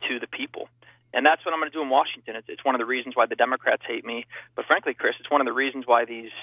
[0.08, 0.68] to the people.
[1.14, 2.34] And that's what I'm going to do in Washington.
[2.34, 4.26] It's, it's one of the reasons why the Democrats hate me.
[4.56, 6.34] But frankly, Chris, it's one of the reasons why these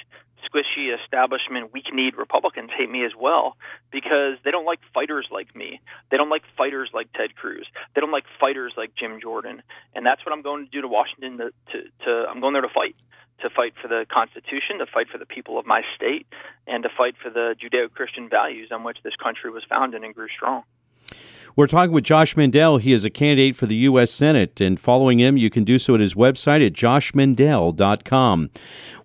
[0.48, 3.58] squishy establishment, weak kneed Republicans hate me as well,
[3.92, 5.82] because they don't like fighters like me.
[6.10, 7.68] They don't like fighters like Ted Cruz.
[7.94, 9.62] They don't like fighters like Jim Jordan.
[9.94, 11.38] And that's what I'm going to do to Washington.
[11.38, 12.96] To, to, to I'm going there to fight
[13.42, 16.28] to fight for the Constitution, to fight for the people of my state,
[16.68, 20.14] and to fight for the Judeo Christian values on which this country was founded and
[20.14, 20.64] grew strong.
[21.54, 22.78] We're talking with Josh Mandel.
[22.78, 24.10] He is a candidate for the U.S.
[24.10, 28.50] Senate, and following him, you can do so at his website at joshmandel.com.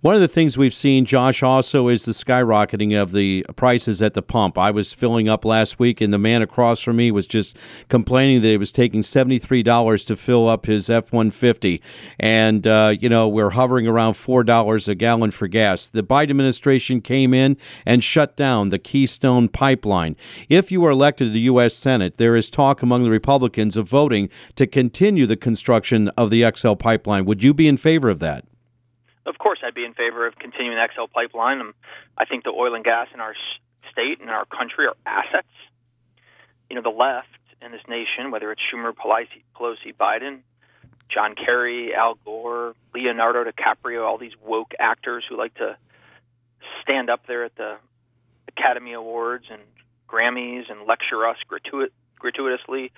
[0.03, 4.15] One of the things we've seen, Josh, also is the skyrocketing of the prices at
[4.15, 4.57] the pump.
[4.57, 7.57] I was filling up last week, and the man across from me was just
[7.89, 11.83] complaining that it was taking $73 to fill up his F 150.
[12.21, 15.89] And, uh, you know, we're hovering around $4 a gallon for gas.
[15.89, 20.15] The Biden administration came in and shut down the Keystone pipeline.
[20.49, 21.75] If you are elected to the U.S.
[21.75, 26.45] Senate, there is talk among the Republicans of voting to continue the construction of the
[26.55, 27.25] XL pipeline.
[27.25, 28.45] Would you be in favor of that?
[29.27, 31.61] Of course, I'd be in favor of continuing the XL pipeline.
[31.61, 31.75] Um,
[32.17, 33.35] I think the oil and gas in our
[33.91, 35.49] state and our country are assets.
[36.71, 37.29] You know, the left
[37.63, 40.41] in this nation, whether it's Schumer, Pelosi, Pelosi Biden,
[41.09, 45.77] John Kerry, Al Gore, Leonardo DiCaprio, all these woke actors who like to
[46.83, 47.77] stand up there at the
[48.49, 49.63] Academy Awards and
[50.09, 52.93] Grammys and lecture us gratuit- gratuitously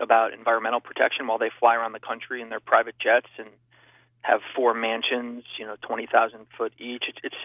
[0.00, 3.48] about environmental protection while they fly around the country in their private jets and
[4.22, 7.04] have four mansions, you know, 20,000 foot each.
[7.08, 7.36] It's, it's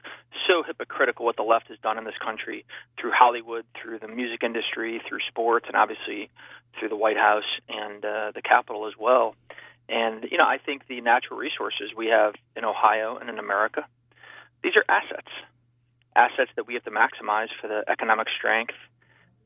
[0.48, 2.66] so hypocritical what the left has done in this country
[3.00, 6.30] through Hollywood, through the music industry, through sports, and obviously
[6.78, 9.36] through the White House and uh, the Capitol as well.
[9.90, 13.86] And, you know, I think the natural resources we have in Ohio and in America,
[14.62, 15.32] these are assets,
[16.16, 18.76] assets that we have to maximize for the economic strength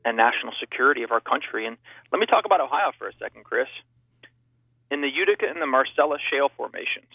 [0.04, 1.66] and national security of our country.
[1.66, 1.76] And
[2.10, 3.68] let me talk about Ohio for a second, Chris
[4.92, 7.08] in the Utica and the Marcellus shale formations.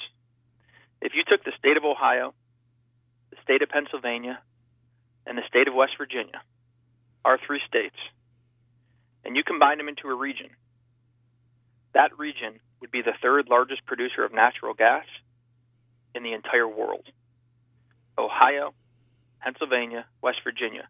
[1.00, 2.34] If you took the state of Ohio,
[3.30, 4.40] the state of Pennsylvania,
[5.28, 6.42] and the state of West Virginia,
[7.24, 7.96] our three states,
[9.24, 10.50] and you combine them into a region,
[11.94, 15.06] that region would be the third largest producer of natural gas
[16.16, 17.06] in the entire world.
[18.18, 18.74] Ohio,
[19.40, 20.88] Pennsylvania, West Virginia.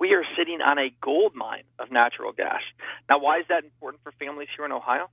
[0.00, 2.62] We are sitting on a gold mine of natural gas.
[3.08, 5.08] Now, why is that important for families here in Ohio?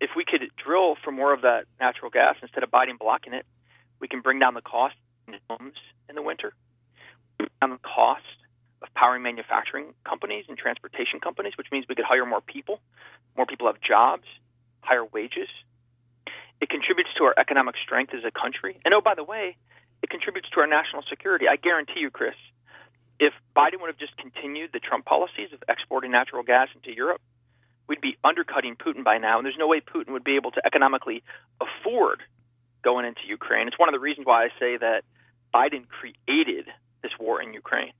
[0.00, 3.46] if we could drill for more of that natural gas instead of biting blocking it,
[4.00, 4.94] we can bring down the cost
[5.28, 5.76] in homes
[6.08, 6.52] in the winter,
[7.38, 8.22] bring down the cost
[8.82, 12.80] of powering manufacturing companies and transportation companies, which means we could hire more people.
[13.36, 14.24] More people have jobs,
[14.80, 15.48] higher wages.
[16.60, 18.78] It contributes to our economic strength as a country.
[18.84, 19.56] And oh, by the way,
[20.02, 21.46] it contributes to our national security.
[21.48, 22.34] I guarantee you, Chris,
[23.18, 27.20] if Biden would have just continued the Trump policies of exporting natural gas into Europe,
[27.88, 30.62] we'd be undercutting Putin by now, and there's no way Putin would be able to
[30.64, 31.22] economically
[31.60, 32.22] afford
[32.82, 33.68] going into Ukraine.
[33.68, 35.02] It's one of the reasons why I say that
[35.54, 36.66] Biden created
[37.02, 37.92] this war in Ukraine.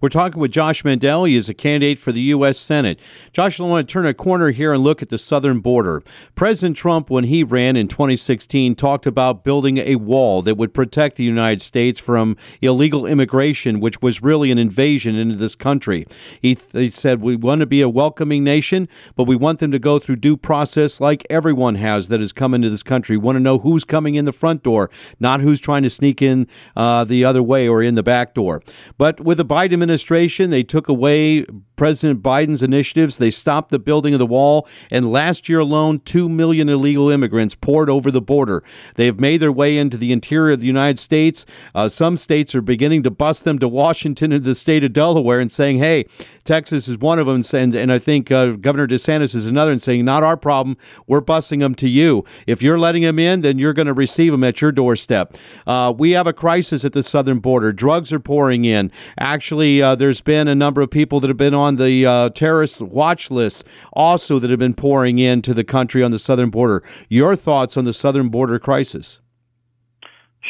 [0.00, 1.24] We're talking with Josh Mandel.
[1.24, 2.58] He is a candidate for the U.S.
[2.58, 3.00] Senate.
[3.32, 6.02] Josh, I want to turn a corner here and look at the southern border.
[6.34, 11.16] President Trump, when he ran in 2016, talked about building a wall that would protect
[11.16, 16.06] the United States from illegal immigration, which was really an invasion into this country.
[16.40, 19.70] He, th- he said, We want to be a welcoming nation, but we want them
[19.72, 23.16] to go through due process like everyone has that has come into this country.
[23.16, 26.20] We want to know who's coming in the front door, not who's trying to sneak
[26.20, 26.46] in
[26.76, 28.62] uh, the other way or in the back door.
[28.98, 33.18] But with the Biden administration, they took away President Biden's initiatives.
[33.18, 37.54] They stopped the building of the wall, and last year alone, 2 million illegal immigrants
[37.54, 38.62] poured over the border.
[38.94, 41.44] They have made their way into the interior of the United States.
[41.74, 45.40] Uh, some states are beginning to bust them to Washington and the state of Delaware
[45.40, 46.06] and saying, hey,
[46.44, 49.80] Texas is one of them, and, and I think uh, Governor DeSantis is another, and
[49.80, 50.76] saying, not our problem.
[51.06, 52.24] We're busing them to you.
[52.46, 55.36] If you're letting them in, then you're going to receive them at your doorstep.
[55.66, 57.72] Uh, we have a crisis at the southern border.
[57.72, 58.92] Drugs are pouring in.
[59.18, 62.80] Actually, uh, there's been a number of people that have been on the uh, terrorist
[62.80, 66.82] watch list also that have been pouring into the country on the southern border.
[67.08, 69.20] Your thoughts on the southern border crisis?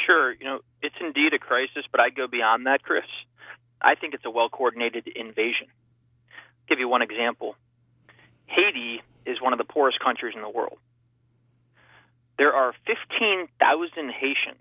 [0.06, 0.32] Sure.
[0.32, 3.04] You know, it's indeed a crisis, but I'd go beyond that, Chris.
[3.80, 5.68] I think it's a well coordinated invasion
[6.68, 7.56] give you one example.
[8.46, 10.78] Haiti is one of the poorest countries in the world.
[12.38, 14.58] There are 15,000 Haitians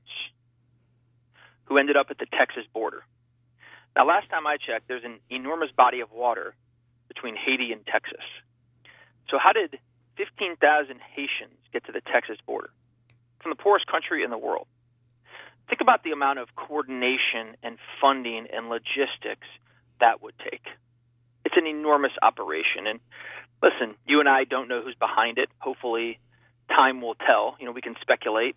[1.66, 3.04] who ended up at the Texas border.
[3.96, 6.56] Now, last time I checked, there's an enormous body of water
[7.08, 8.26] between Haiti and Texas.
[9.30, 9.78] So, how did
[10.18, 10.58] 15,000
[11.16, 12.70] Haitians get to the Texas border?
[13.42, 14.68] From the poorest country in the world.
[15.70, 19.48] think about the amount of coordination and funding and logistics
[20.00, 20.66] that would take.
[21.46, 22.88] It's an enormous operation.
[22.88, 23.00] And
[23.62, 25.50] listen, you and I don't know who's behind it.
[25.60, 26.20] Hopefully,
[26.70, 27.56] time will tell.
[27.60, 28.56] You know, we can speculate.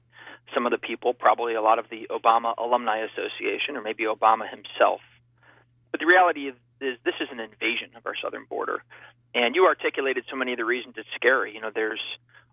[0.55, 4.49] Some of the people, probably a lot of the Obama Alumni Association, or maybe Obama
[4.49, 5.01] himself.
[5.91, 8.83] But the reality is, is this is an invasion of our southern border.
[9.35, 11.55] And you articulated so many of the reasons it's scary.
[11.55, 12.01] You know, there's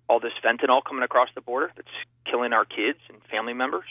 [0.09, 1.87] all this fentanyl coming across the border that's
[2.29, 3.87] killing our kids and family members.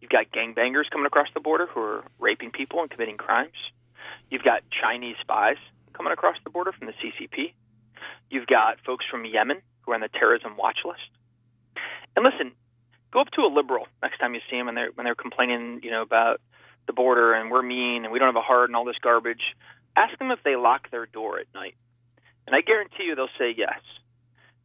[0.00, 3.56] You've got gangbangers coming across the border who are raping people and committing crimes.
[4.30, 5.56] You've got Chinese spies
[5.94, 7.54] coming across the border from the CCP.
[8.30, 11.08] You've got folks from Yemen who are on the terrorism watch list.
[12.16, 12.52] And listen,
[13.12, 15.80] go up to a liberal next time you see them and they're when they're complaining,
[15.82, 16.40] you know, about
[16.86, 19.42] the border and we're mean and we don't have a heart and all this garbage.
[19.96, 21.74] Ask them if they lock their door at night.
[22.46, 23.80] And I guarantee you they'll say yes.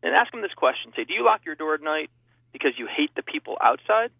[0.01, 0.91] And ask them this question.
[0.95, 2.09] Say, do you lock your door at night
[2.51, 4.11] because you hate the people outside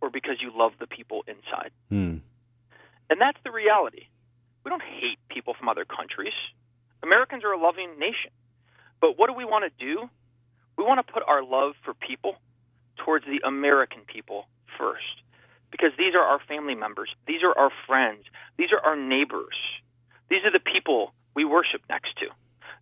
[0.00, 1.70] or because you love the people inside?
[1.88, 2.18] Hmm.
[3.08, 4.06] And that's the reality.
[4.64, 6.34] We don't hate people from other countries.
[7.02, 8.32] Americans are a loving nation.
[9.00, 10.08] But what do we want to do?
[10.76, 12.36] We want to put our love for people
[13.04, 14.46] towards the American people
[14.78, 15.22] first.
[15.70, 17.10] Because these are our family members.
[17.26, 18.24] These are our friends.
[18.56, 19.56] These are our neighbors.
[20.30, 22.26] These are the people we worship next to.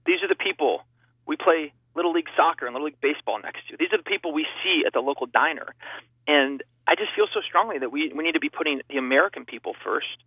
[0.07, 0.85] These are the people
[1.27, 3.77] we play Little League soccer and Little League baseball next to.
[3.79, 5.75] These are the people we see at the local diner.
[6.27, 9.45] And I just feel so strongly that we, we need to be putting the American
[9.45, 10.23] people first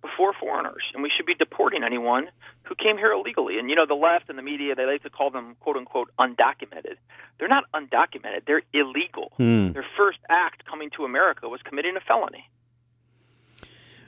[0.00, 2.28] before foreigners, and we should be deporting anyone
[2.62, 3.58] who came here illegally.
[3.58, 6.10] And you know, the left and the media they like to call them "quote unquote"
[6.18, 6.96] undocumented.
[7.38, 9.32] They're not undocumented; they're illegal.
[9.36, 9.72] Hmm.
[9.72, 12.48] Their first act coming to America was committing a felony.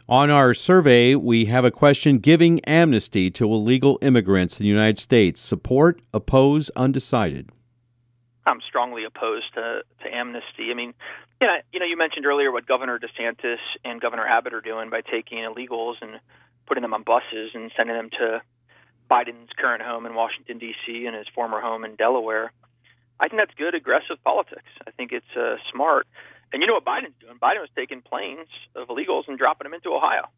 [0.09, 4.99] On our survey, we have a question giving amnesty to illegal immigrants in the United
[4.99, 5.41] States.
[5.41, 7.51] Support, oppose, undecided.
[8.51, 10.71] I'm strongly opposed to, to amnesty.
[10.71, 10.95] I mean,
[11.41, 15.01] yeah, you know, you mentioned earlier what Governor DeSantis and Governor Abbott are doing by
[15.01, 16.21] taking illegals and
[16.67, 18.43] putting them on buses and sending them to
[19.11, 21.07] Biden's current home in Washington D.C.
[21.07, 22.53] and his former home in Delaware.
[23.19, 24.71] I think that's good, aggressive politics.
[24.87, 26.07] I think it's uh, smart.
[26.53, 27.39] And you know what Biden's doing?
[27.41, 30.29] Biden was taking planes of illegals and dropping them into Ohio.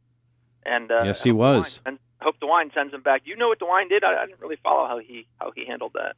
[0.64, 1.80] And uh, yes, he was.
[1.84, 3.22] And Hope DeWine sends them back.
[3.24, 4.04] You know what DeWine did?
[4.04, 6.16] I, I didn't really follow how he how he handled that.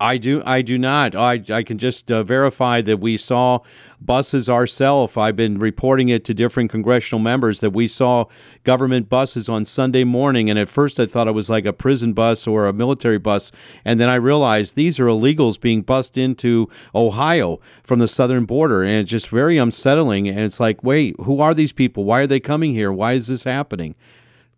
[0.00, 0.42] I do.
[0.44, 1.14] I do not.
[1.14, 3.60] I, I can just uh, verify that we saw
[4.00, 5.16] buses ourselves.
[5.16, 8.26] I've been reporting it to different congressional members that we saw
[8.64, 10.50] government buses on Sunday morning.
[10.50, 13.52] And at first, I thought it was like a prison bus or a military bus,
[13.84, 18.82] and then I realized these are illegals being bussed into Ohio from the southern border,
[18.82, 20.28] and it's just very unsettling.
[20.28, 22.04] And it's like, wait, who are these people?
[22.04, 22.92] Why are they coming here?
[22.92, 23.94] Why is this happening?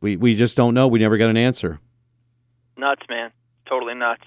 [0.01, 0.89] We we just don't know.
[0.89, 1.80] We never got an answer.
[2.76, 3.30] Nuts, man.
[3.68, 4.22] Totally nuts.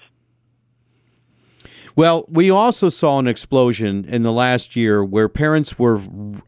[2.00, 6.00] Well, we also saw an explosion in the last year where parents were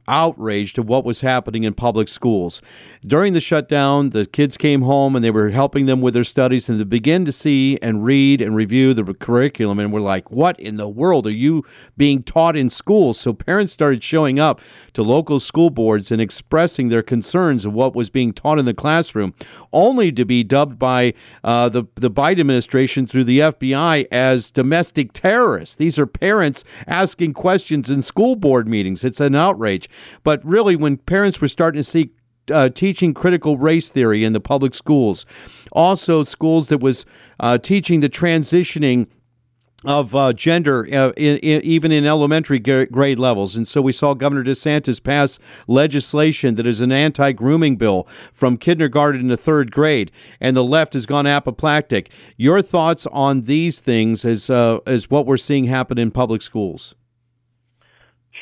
[0.09, 2.63] outraged at what was happening in public schools.
[3.07, 6.71] During the shutdown, the kids came home and they were helping them with their studies
[6.71, 10.59] and they began to see and read and review the curriculum and were like, What
[10.59, 11.65] in the world are you
[11.99, 13.13] being taught in school?
[13.13, 14.63] So parents started showing up
[14.95, 18.73] to local school boards and expressing their concerns of what was being taught in the
[18.73, 19.35] classroom,
[19.71, 21.13] only to be dubbed by
[21.45, 25.77] uh, the, the Biden administration through the FBI as domestic terror terrorists.
[25.77, 29.05] These are parents asking questions in school board meetings.
[29.05, 29.89] It's an outrage.
[30.23, 32.11] But really, when parents were starting to see
[32.51, 35.27] uh, teaching critical race theory in the public schools,
[35.73, 37.05] also schools that was
[37.41, 39.09] uh, teaching the transitioning
[39.85, 43.57] of uh, gender, uh, in, in, even in elementary grade levels.
[43.57, 48.57] And so we saw Governor DeSantis pass legislation that is an anti grooming bill from
[48.57, 50.11] kindergarten to third grade,
[50.41, 52.11] and the left has gone apoplectic.
[52.37, 56.95] Your thoughts on these things as, uh, as what we're seeing happen in public schools?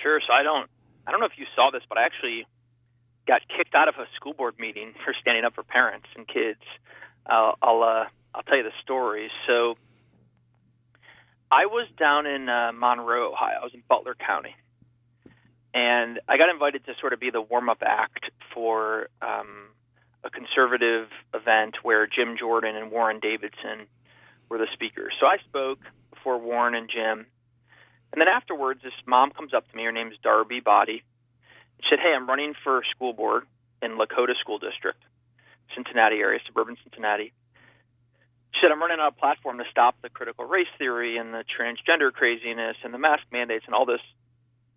[0.02, 0.20] Sure.
[0.26, 0.68] So I don't,
[1.06, 2.46] I don't know if you saw this, but I actually
[3.26, 6.60] got kicked out of a school board meeting for standing up for parents and kids.
[7.26, 9.30] I'll, uh, I'll tell you the story.
[9.46, 9.76] So
[11.50, 13.58] I was down in uh, Monroe, Ohio.
[13.60, 14.54] I was in Butler County,
[15.74, 19.70] and I got invited to sort of be the warm-up act for um,
[20.22, 23.88] a conservative event where Jim Jordan and Warren Davidson
[24.48, 25.12] were the speakers.
[25.18, 25.80] So I spoke
[26.14, 27.26] before Warren and Jim,
[28.12, 29.84] and then afterwards, this mom comes up to me.
[29.84, 31.02] Her name's Darbi Boddy.
[31.82, 33.44] She said, "Hey, I'm running for school board
[33.82, 35.02] in Lakota School District,
[35.74, 37.32] Cincinnati area, suburban Cincinnati."
[38.52, 41.44] She said, I'm running out a platform to stop the critical race theory and the
[41.46, 44.02] transgender craziness and the mask mandates and all this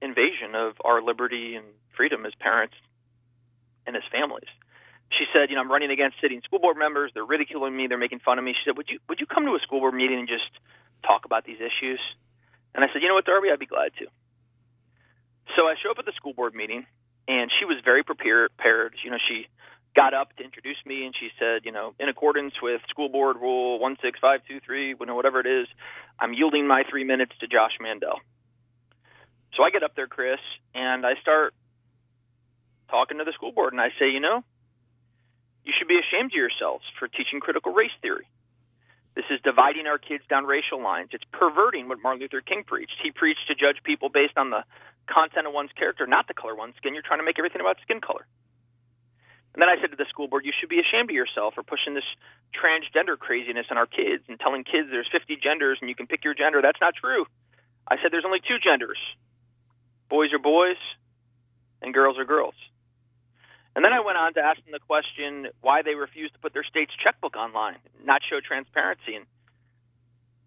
[0.02, 1.66] invasion of our liberty and
[1.98, 2.76] freedom as parents
[3.88, 4.50] and as families.
[5.18, 7.12] She said, you know, I'm running against sitting school board members.
[7.14, 7.88] They're ridiculing me.
[7.88, 8.54] They're making fun of me.
[8.54, 10.50] She said, would you would you come to a school board meeting and just
[11.06, 12.00] talk about these issues?
[12.74, 14.06] And I said, you know what, Darbi, I'd be glad to.
[15.56, 16.86] So I show up at the school board meeting,
[17.28, 18.50] and she was very prepared.
[19.04, 19.46] You know, she
[19.96, 23.38] got up to introduce me, and she said, you know, in accordance with school board
[23.38, 25.68] rule one six five two three, whatever it is,
[26.20, 28.20] I'm yielding my three minutes to Josh Mandel.
[29.56, 30.40] So I get up there, Chris,
[30.74, 31.54] and I start
[32.90, 34.44] talking to the school board, and I say, you know,
[35.64, 38.28] you should be ashamed of yourselves for teaching critical race theory.
[39.16, 41.10] This is dividing our kids down racial lines.
[41.14, 42.98] It's perverting what Martin Luther King preached.
[43.04, 44.66] He preached to judge people based on the
[45.08, 46.96] content of one's character, not the color of one's skin.
[46.96, 48.26] You're trying to make everything about skin color.
[49.54, 51.62] And then I said to the school board, you should be ashamed of yourself for
[51.62, 52.08] pushing this
[52.58, 56.24] transgender craziness on our kids and telling kids there's 50 genders and you can pick
[56.24, 56.62] your gender.
[56.62, 57.26] That's not true.
[57.88, 58.98] I said there's only two genders
[60.10, 60.78] boys are boys
[61.82, 62.54] and girls are girls.
[63.76, 66.54] And then I went on to ask them the question why they refused to put
[66.54, 69.16] their state's checkbook online, not show transparency.
[69.16, 69.26] And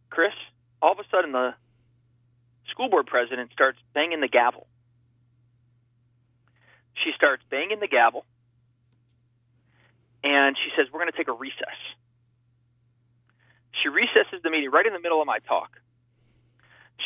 [0.08, 0.34] Chris,
[0.80, 1.54] all of a sudden the
[2.70, 4.68] school board president starts banging the gavel.
[7.02, 8.24] She starts banging the gavel,
[10.26, 11.78] and she says, We're going to take a recess.
[13.82, 15.78] She recesses the meeting right in the middle of my talk.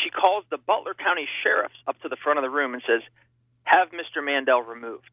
[0.03, 3.03] She calls the Butler County sheriffs up to the front of the room and says,
[3.65, 4.25] Have Mr.
[4.25, 5.13] Mandel removed.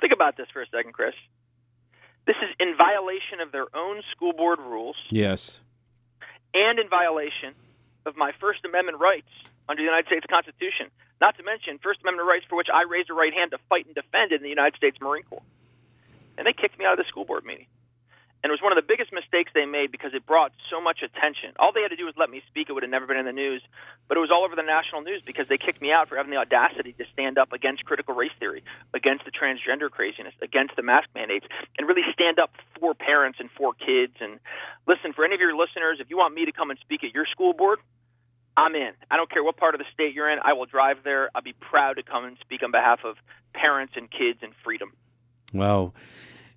[0.00, 1.14] Think about this for a second, Chris.
[2.26, 4.96] This is in violation of their own school board rules.
[5.10, 5.60] Yes.
[6.54, 7.58] And in violation
[8.06, 9.28] of my First Amendment rights
[9.68, 10.92] under the United States Constitution.
[11.20, 13.86] Not to mention First Amendment rights for which I raised a right hand to fight
[13.86, 15.42] and defend in the United States Marine Corps.
[16.40, 17.68] And they kicked me out of the school board meeting.
[18.40, 21.04] And it was one of the biggest mistakes they made because it brought so much
[21.04, 21.52] attention.
[21.60, 22.70] All they had to do was let me speak.
[22.70, 23.60] It would have never been in the news.
[24.08, 26.32] But it was all over the national news because they kicked me out for having
[26.32, 28.64] the audacity to stand up against critical race theory,
[28.96, 31.44] against the transgender craziness, against the mask mandates,
[31.76, 34.16] and really stand up for parents and for kids.
[34.24, 34.40] And
[34.88, 37.12] listen, for any of your listeners, if you want me to come and speak at
[37.12, 37.78] your school board,
[38.56, 38.96] I'm in.
[39.12, 40.40] I don't care what part of the state you're in.
[40.40, 41.28] I will drive there.
[41.34, 43.16] I'll be proud to come and speak on behalf of
[43.52, 44.96] parents and kids and freedom.
[45.52, 45.94] Well,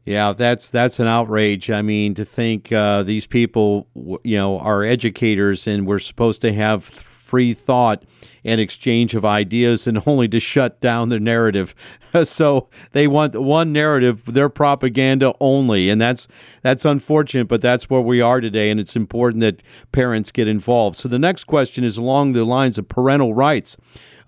[0.06, 1.70] yeah, that's that's an outrage.
[1.70, 3.88] I mean, to think uh, these people,
[4.24, 8.04] you know, are educators and we're supposed to have free thought
[8.46, 11.74] and exchange of ideas, and only to shut down the narrative.
[12.24, 16.28] so they want one narrative, their propaganda only, and that's
[16.62, 17.48] that's unfortunate.
[17.48, 20.98] But that's where we are today, and it's important that parents get involved.
[20.98, 23.78] So the next question is along the lines of parental rights.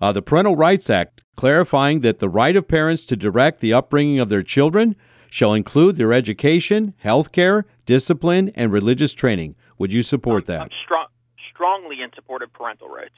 [0.00, 4.18] Uh, the Parental Rights Act clarifying that the right of parents to direct the upbringing
[4.18, 4.96] of their children
[5.28, 9.54] shall include their education, health care, discipline, and religious training.
[9.78, 10.62] Would you support that?
[10.62, 11.06] I'm strong,
[11.52, 13.14] strongly in support of parental rights.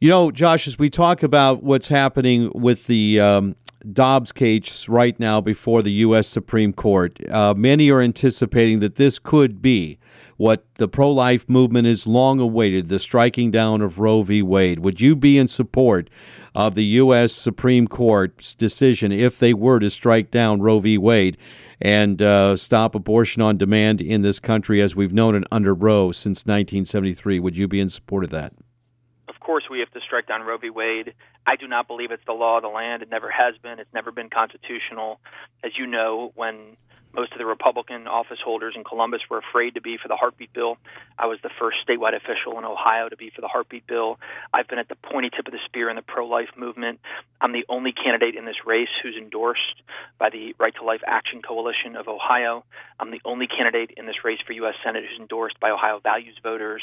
[0.00, 3.56] You know, Josh, as we talk about what's happening with the um,
[3.92, 6.26] Dobbs case right now before the U.S.
[6.26, 9.98] Supreme Court, uh, many are anticipating that this could be
[10.38, 14.40] what the pro life movement has long awaited the striking down of Roe v.
[14.40, 14.78] Wade.
[14.78, 16.08] Would you be in support
[16.54, 17.32] of the U.S.
[17.32, 20.98] Supreme Court's decision if they were to strike down Roe v.
[20.98, 21.36] Wade
[21.80, 26.12] and uh, stop abortion on demand in this country as we've known it under Roe
[26.12, 27.40] since 1973.
[27.40, 28.52] Would you be in support of that?
[29.28, 30.70] Of course, we have to strike down Roe v.
[30.70, 31.14] Wade.
[31.46, 33.02] I do not believe it's the law of the land.
[33.02, 33.78] It never has been.
[33.78, 35.20] It's never been constitutional.
[35.64, 36.76] As you know, when
[37.14, 40.52] most of the Republican office holders in Columbus were afraid to be for the heartbeat
[40.52, 40.76] bill.
[41.18, 44.18] I was the first statewide official in Ohio to be for the heartbeat bill.
[44.54, 47.00] I've been at the pointy tip of the spear in the pro life movement.
[47.40, 49.82] I'm the only candidate in this race who's endorsed
[50.18, 52.64] by the Right to Life Action Coalition of Ohio.
[52.98, 54.74] I'm the only candidate in this race for U.S.
[54.84, 56.82] Senate who's endorsed by Ohio values voters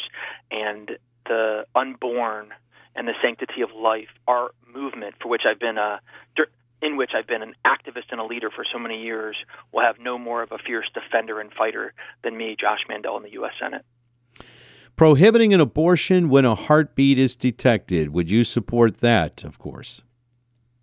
[0.52, 0.92] and
[1.26, 2.54] the unborn
[2.96, 6.00] and the sanctity of life, our movement for which I've been a
[6.82, 9.36] in which I've been an activist and a leader for so many years,
[9.72, 13.24] will have no more of a fierce defender and fighter than me, Josh Mandel, in
[13.24, 13.54] the U.S.
[13.60, 13.84] Senate.
[14.96, 18.10] Prohibiting an abortion when a heartbeat is detected.
[18.10, 20.02] Would you support that, of course?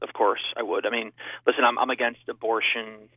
[0.03, 0.87] Of course, I would.
[0.87, 1.13] I mean,
[1.47, 3.09] listen, I'm, I'm against abortion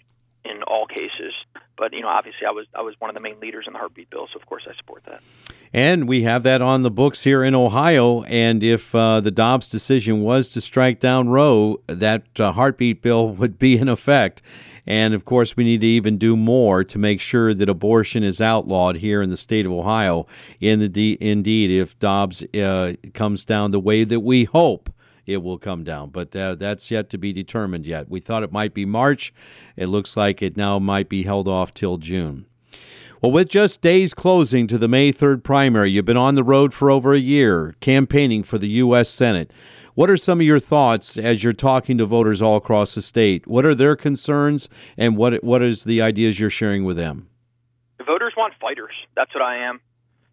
[0.45, 1.33] in all cases.
[1.77, 3.79] But you know, obviously, I was I was one of the main leaders in the
[3.79, 5.21] heartbeat bill, so of course I support that.
[5.73, 8.23] And we have that on the books here in Ohio.
[8.23, 13.29] And if uh, the Dobbs decision was to strike down Roe, that uh, heartbeat bill
[13.33, 14.41] would be in effect.
[14.87, 18.39] And of course, we need to even do more to make sure that abortion is
[18.39, 20.25] outlawed here in the state of Ohio.
[20.61, 24.89] In the de- indeed, if Dobbs uh, comes down the way that we hope
[25.27, 26.09] it will come down.
[26.09, 28.09] But uh, that's yet to be determined yet.
[28.09, 29.33] We thought it might be March.
[29.75, 32.47] It looks like it now might be held off till June.
[33.21, 36.73] Well, with just days closing to the May 3rd primary, you've been on the road
[36.73, 39.09] for over a year campaigning for the U.S.
[39.09, 39.51] Senate.
[39.95, 43.47] What are some of your thoughts as you're talking to voters all across the state?
[43.47, 47.29] What are their concerns, and what what is the ideas you're sharing with them?
[47.97, 48.93] The voters want fighters.
[49.15, 49.81] That's what I am.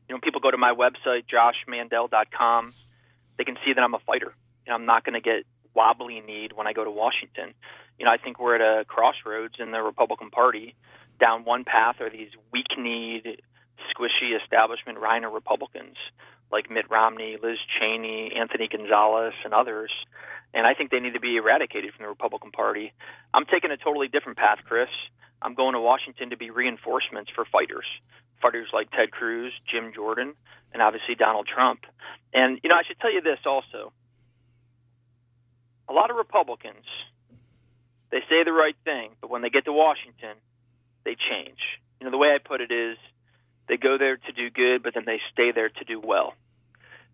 [0.06, 2.74] You know, people go to my website, joshmandel.com.
[3.38, 4.34] They can see that I'm a fighter.
[4.68, 5.44] Know, I'm not going to get
[5.74, 7.54] wobbly kneed when I go to Washington.
[7.98, 10.74] You know, I think we're at a crossroads in the Republican Party.
[11.20, 13.42] Down one path are these weak kneed,
[13.90, 15.96] squishy establishment RINO Republicans
[16.50, 19.90] like Mitt Romney, Liz Cheney, Anthony Gonzalez, and others.
[20.52, 22.92] And I think they need to be eradicated from the Republican Party.
[23.32, 24.88] I'm taking a totally different path, Chris.
[25.42, 27.86] I'm going to Washington to be reinforcements for fighters,
[28.40, 30.34] fighters like Ted Cruz, Jim Jordan,
[30.72, 31.80] and obviously Donald Trump.
[32.32, 33.92] And, you know, I should tell you this also.
[36.14, 36.86] Of Republicans,
[38.10, 40.38] they say the right thing, but when they get to Washington,
[41.04, 41.58] they change.
[41.98, 42.96] You know, the way I put it is
[43.68, 46.34] they go there to do good, but then they stay there to do well.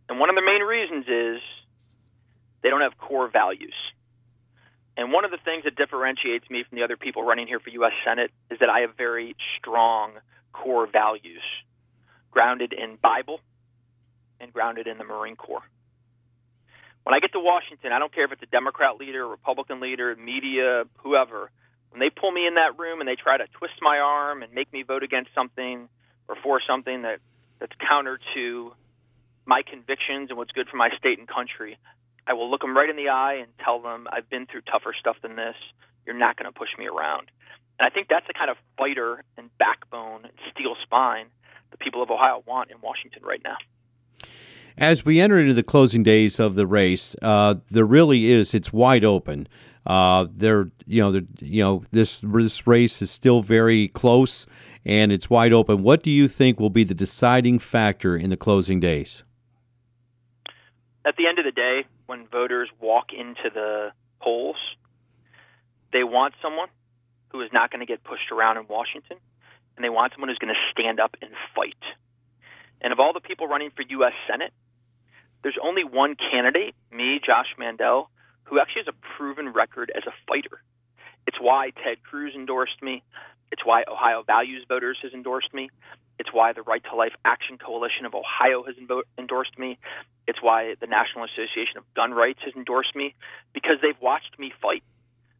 [0.09, 1.41] And one of the main reasons is
[2.63, 3.75] they don't have core values.
[4.99, 7.71] And one of the things that differentiates me from the other people running here for
[7.71, 7.93] U.S.
[8.05, 10.13] Senate is that I have very strong
[10.53, 11.43] core values
[12.31, 13.41] grounded in Bible
[14.41, 15.63] and grounded in the Marine Corps.
[17.05, 20.15] When I get to Washington, I don't care if it's a Democrat leader, Republican leader,
[20.17, 21.51] media, whoever,
[21.91, 24.53] when they pull me in that room and they try to twist my arm and
[24.53, 25.89] make me vote against something
[26.29, 27.19] or for something that
[27.59, 28.73] that's counter to
[29.45, 31.79] my convictions and what's good for my state and country,
[32.27, 34.95] I will look them right in the eye and tell them I've been through tougher
[34.99, 35.57] stuff than this.
[36.07, 37.31] You're not going to push me around.
[37.79, 41.27] And I think that's the kind of fighter and backbone and steel spine
[41.71, 43.57] the people of Ohio want in Washington right now.
[44.81, 48.73] As we enter into the closing days of the race, uh, there really is it's
[48.73, 49.47] wide open.
[49.85, 54.47] Uh, there, you know, you know, this this race is still very close
[54.87, 55.83] and it's wide open.
[55.83, 59.23] What do you think will be the deciding factor in the closing days?
[61.05, 64.57] At the end of the day, when voters walk into the polls,
[65.93, 66.69] they want someone
[67.29, 69.19] who is not going to get pushed around in Washington,
[69.77, 71.77] and they want someone who's going to stand up and fight.
[72.81, 74.13] And of all the people running for U.S.
[74.27, 74.53] Senate,
[75.43, 78.11] there's only one candidate, me, Josh Mandel,
[78.45, 80.63] who actually has a proven record as a fighter.
[81.27, 83.03] It's why Ted Cruz endorsed me.
[83.53, 85.71] It's why Ohio Values Voters has endorsed me.
[86.19, 88.77] It's why the Right to Life Action Coalition of Ohio has
[89.19, 89.79] endorsed me.
[90.27, 93.15] It's why the National Association of Gun Rights has endorsed me
[93.55, 94.83] because they've watched me fight.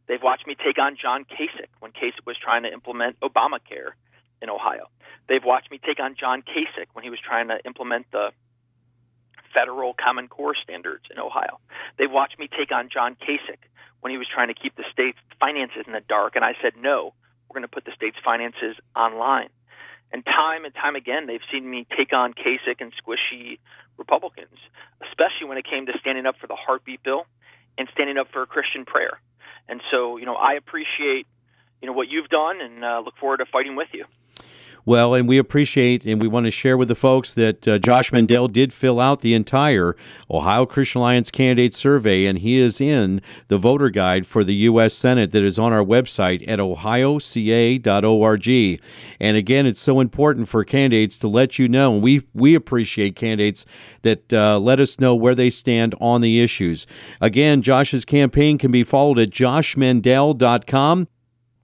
[0.07, 3.93] They've watched me take on John Kasich when Kasich was trying to implement Obamacare
[4.41, 4.89] in Ohio.
[5.29, 8.31] They've watched me take on John Kasich when he was trying to implement the
[9.53, 11.59] federal Common Core standards in Ohio.
[11.97, 13.63] They've watched me take on John Kasich
[14.01, 16.73] when he was trying to keep the state's finances in the dark, and I said
[16.77, 17.13] no
[17.51, 19.49] we're going to put the state's finances online.
[20.13, 23.59] And time and time again, they've seen me take on Kasich and squishy
[23.97, 24.57] Republicans,
[25.03, 27.25] especially when it came to standing up for the heartbeat bill
[27.77, 29.19] and standing up for a Christian prayer.
[29.67, 31.27] And so, you know, I appreciate,
[31.81, 34.05] you know, what you've done and uh, look forward to fighting with you.
[34.85, 38.11] Well, and we appreciate and we want to share with the folks that uh, Josh
[38.11, 39.95] Mandel did fill out the entire
[40.29, 44.93] Ohio Christian Alliance candidate survey, and he is in the voter guide for the U.S.
[44.93, 48.47] Senate that is on our website at ohioca.org.
[49.19, 53.15] And again, it's so important for candidates to let you know, and we, we appreciate
[53.15, 53.65] candidates
[54.01, 56.87] that uh, let us know where they stand on the issues.
[57.19, 61.07] Again, Josh's campaign can be followed at joshmandel.com.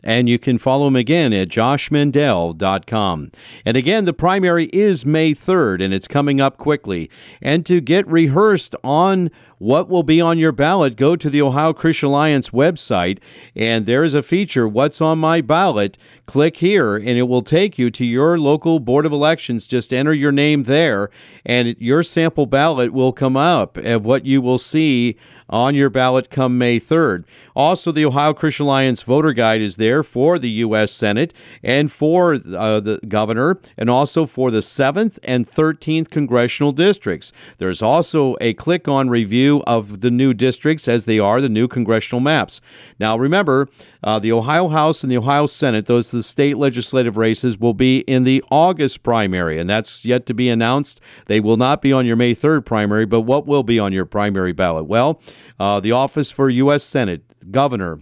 [0.07, 3.31] And you can follow him again at joshmandel.com.
[3.65, 7.11] And again, the primary is May 3rd, and it's coming up quickly.
[7.41, 11.73] And to get rehearsed on what will be on your ballot, go to the Ohio
[11.73, 13.19] Christian Alliance website,
[13.53, 15.97] and there is a feature, What's on My Ballot.
[16.25, 19.67] Click here, and it will take you to your local Board of Elections.
[19.67, 21.09] Just enter your name there,
[21.45, 25.17] and your sample ballot will come up of what you will see
[25.49, 27.23] on your ballot come May 3rd.
[27.55, 30.91] Also, the Ohio Christian Alliance voter guide is there for the U.S.
[30.91, 31.33] Senate
[31.63, 37.31] and for uh, the governor, and also for the 7th and 13th congressional districts.
[37.57, 41.67] There's also a click on review of the new districts as they are the new
[41.67, 42.61] congressional maps.
[42.99, 43.69] Now, remember,
[44.03, 47.99] uh, the Ohio House and the Ohio Senate, those the state legislative races, will be
[47.99, 51.01] in the August primary, and that's yet to be announced.
[51.25, 54.05] They will not be on your May 3rd primary, but what will be on your
[54.05, 54.85] primary ballot?
[54.85, 55.19] Well,
[55.59, 56.83] uh, the office for U.S.
[56.83, 57.99] Senate, governor,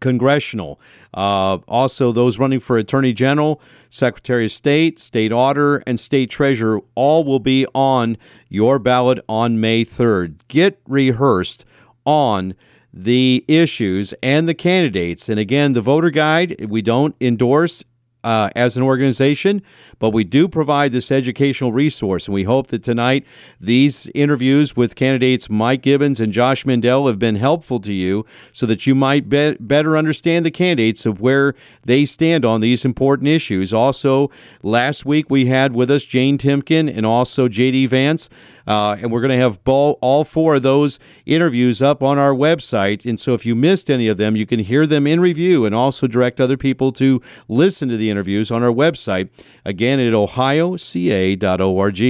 [0.00, 0.80] congressional,
[1.14, 6.80] uh, also those running for attorney general, secretary of state, state auditor, and state treasurer
[6.94, 8.16] all will be on
[8.48, 10.36] your ballot on May 3rd.
[10.48, 11.64] Get rehearsed
[12.04, 12.54] on
[12.92, 15.28] the issues and the candidates.
[15.28, 17.84] And again, the voter guide, we don't endorse
[18.26, 19.62] uh, as an organization,
[20.00, 22.26] but we do provide this educational resource.
[22.26, 23.24] And we hope that tonight
[23.60, 28.66] these interviews with candidates Mike Gibbons and Josh Mandel have been helpful to you so
[28.66, 31.54] that you might be- better understand the candidates of where
[31.84, 33.72] they stand on these important issues.
[33.72, 34.28] Also,
[34.60, 37.86] last week we had with us Jane Timken and also J.D.
[37.86, 38.28] Vance.
[38.66, 43.04] Uh, and we're going to have all four of those interviews up on our website.
[43.08, 45.74] And so if you missed any of them, you can hear them in review and
[45.74, 49.28] also direct other people to listen to the interviews on our website.
[49.64, 52.00] Again, at ohioca.org.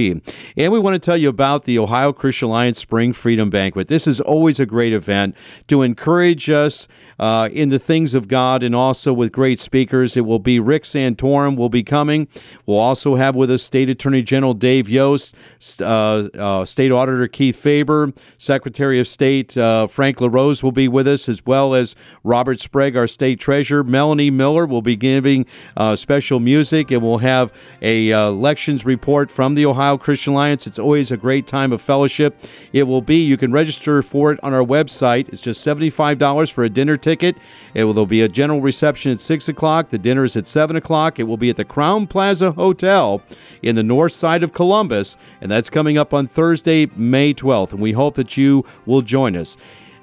[0.57, 3.87] And we want to tell you about the Ohio Christian Alliance Spring Freedom Banquet.
[3.87, 5.35] This is always a great event
[5.67, 6.87] to encourage us
[7.19, 10.15] uh, in the things of God and also with great speakers.
[10.15, 12.27] It will be Rick Santorum will be coming.
[12.65, 15.35] We'll also have with us State Attorney General Dave Yost,
[15.81, 21.07] uh, uh, State Auditor Keith Faber, Secretary of State uh, Frank LaRose will be with
[21.07, 23.83] us, as well as Robert Sprague, our State Treasurer.
[23.83, 25.45] Melanie Miller will be giving
[25.75, 27.51] uh, special music, and we'll have
[27.81, 30.67] a uh, elections report from the Ohio Christian Alliance.
[30.67, 32.35] It's always a great time of fellowship.
[32.73, 35.29] It will be, you can register for it on our website.
[35.29, 37.37] It's just $75 for a dinner ticket.
[37.73, 39.91] It will, there'll be a general reception at 6 o'clock.
[39.91, 41.19] The dinner is at 7 o'clock.
[41.19, 43.21] It will be at the Crowne Plaza Hotel
[43.61, 47.71] in the north side of Columbus, and that's coming up on Thursday, May 12th.
[47.71, 49.55] And we hope that you will join us.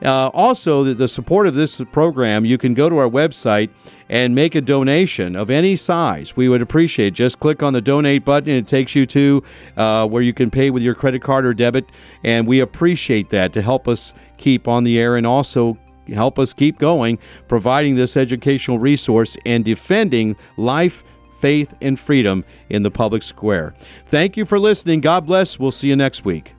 [0.02, 3.70] Uh, also, the, the, support of this program, you can go to our website
[4.08, 6.36] and make a donation of any size.
[6.36, 7.14] We would appreciate it.
[7.14, 9.42] Just click on the donate button, and it takes you to
[9.76, 11.90] uh, where you can pay with your credit card or debit.
[12.22, 15.78] And we appreciate that to help us keep on the air and also
[16.12, 21.02] help us keep going, providing this educational resource and defending life,
[21.40, 23.74] faith, and freedom in the public square.
[24.06, 25.00] Thank you for listening.
[25.00, 25.58] God bless.
[25.58, 26.54] We'll see you next week.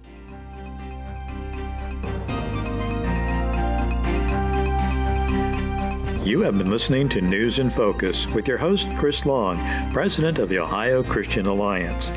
[6.25, 9.59] You have been listening to News in Focus with your host, Chris Long,
[9.93, 12.09] President of the Ohio Christian Alliance.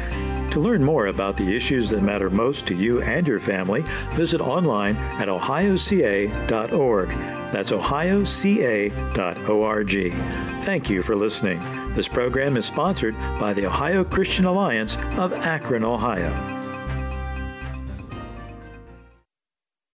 [0.52, 3.82] To learn more about the issues that matter most to you and your family,
[4.12, 7.08] visit online at ohioca.org.
[7.52, 8.94] That's ohioca.org.
[10.64, 11.60] Thank you for listening.
[11.92, 16.57] This program is sponsored by the Ohio Christian Alliance of Akron, Ohio.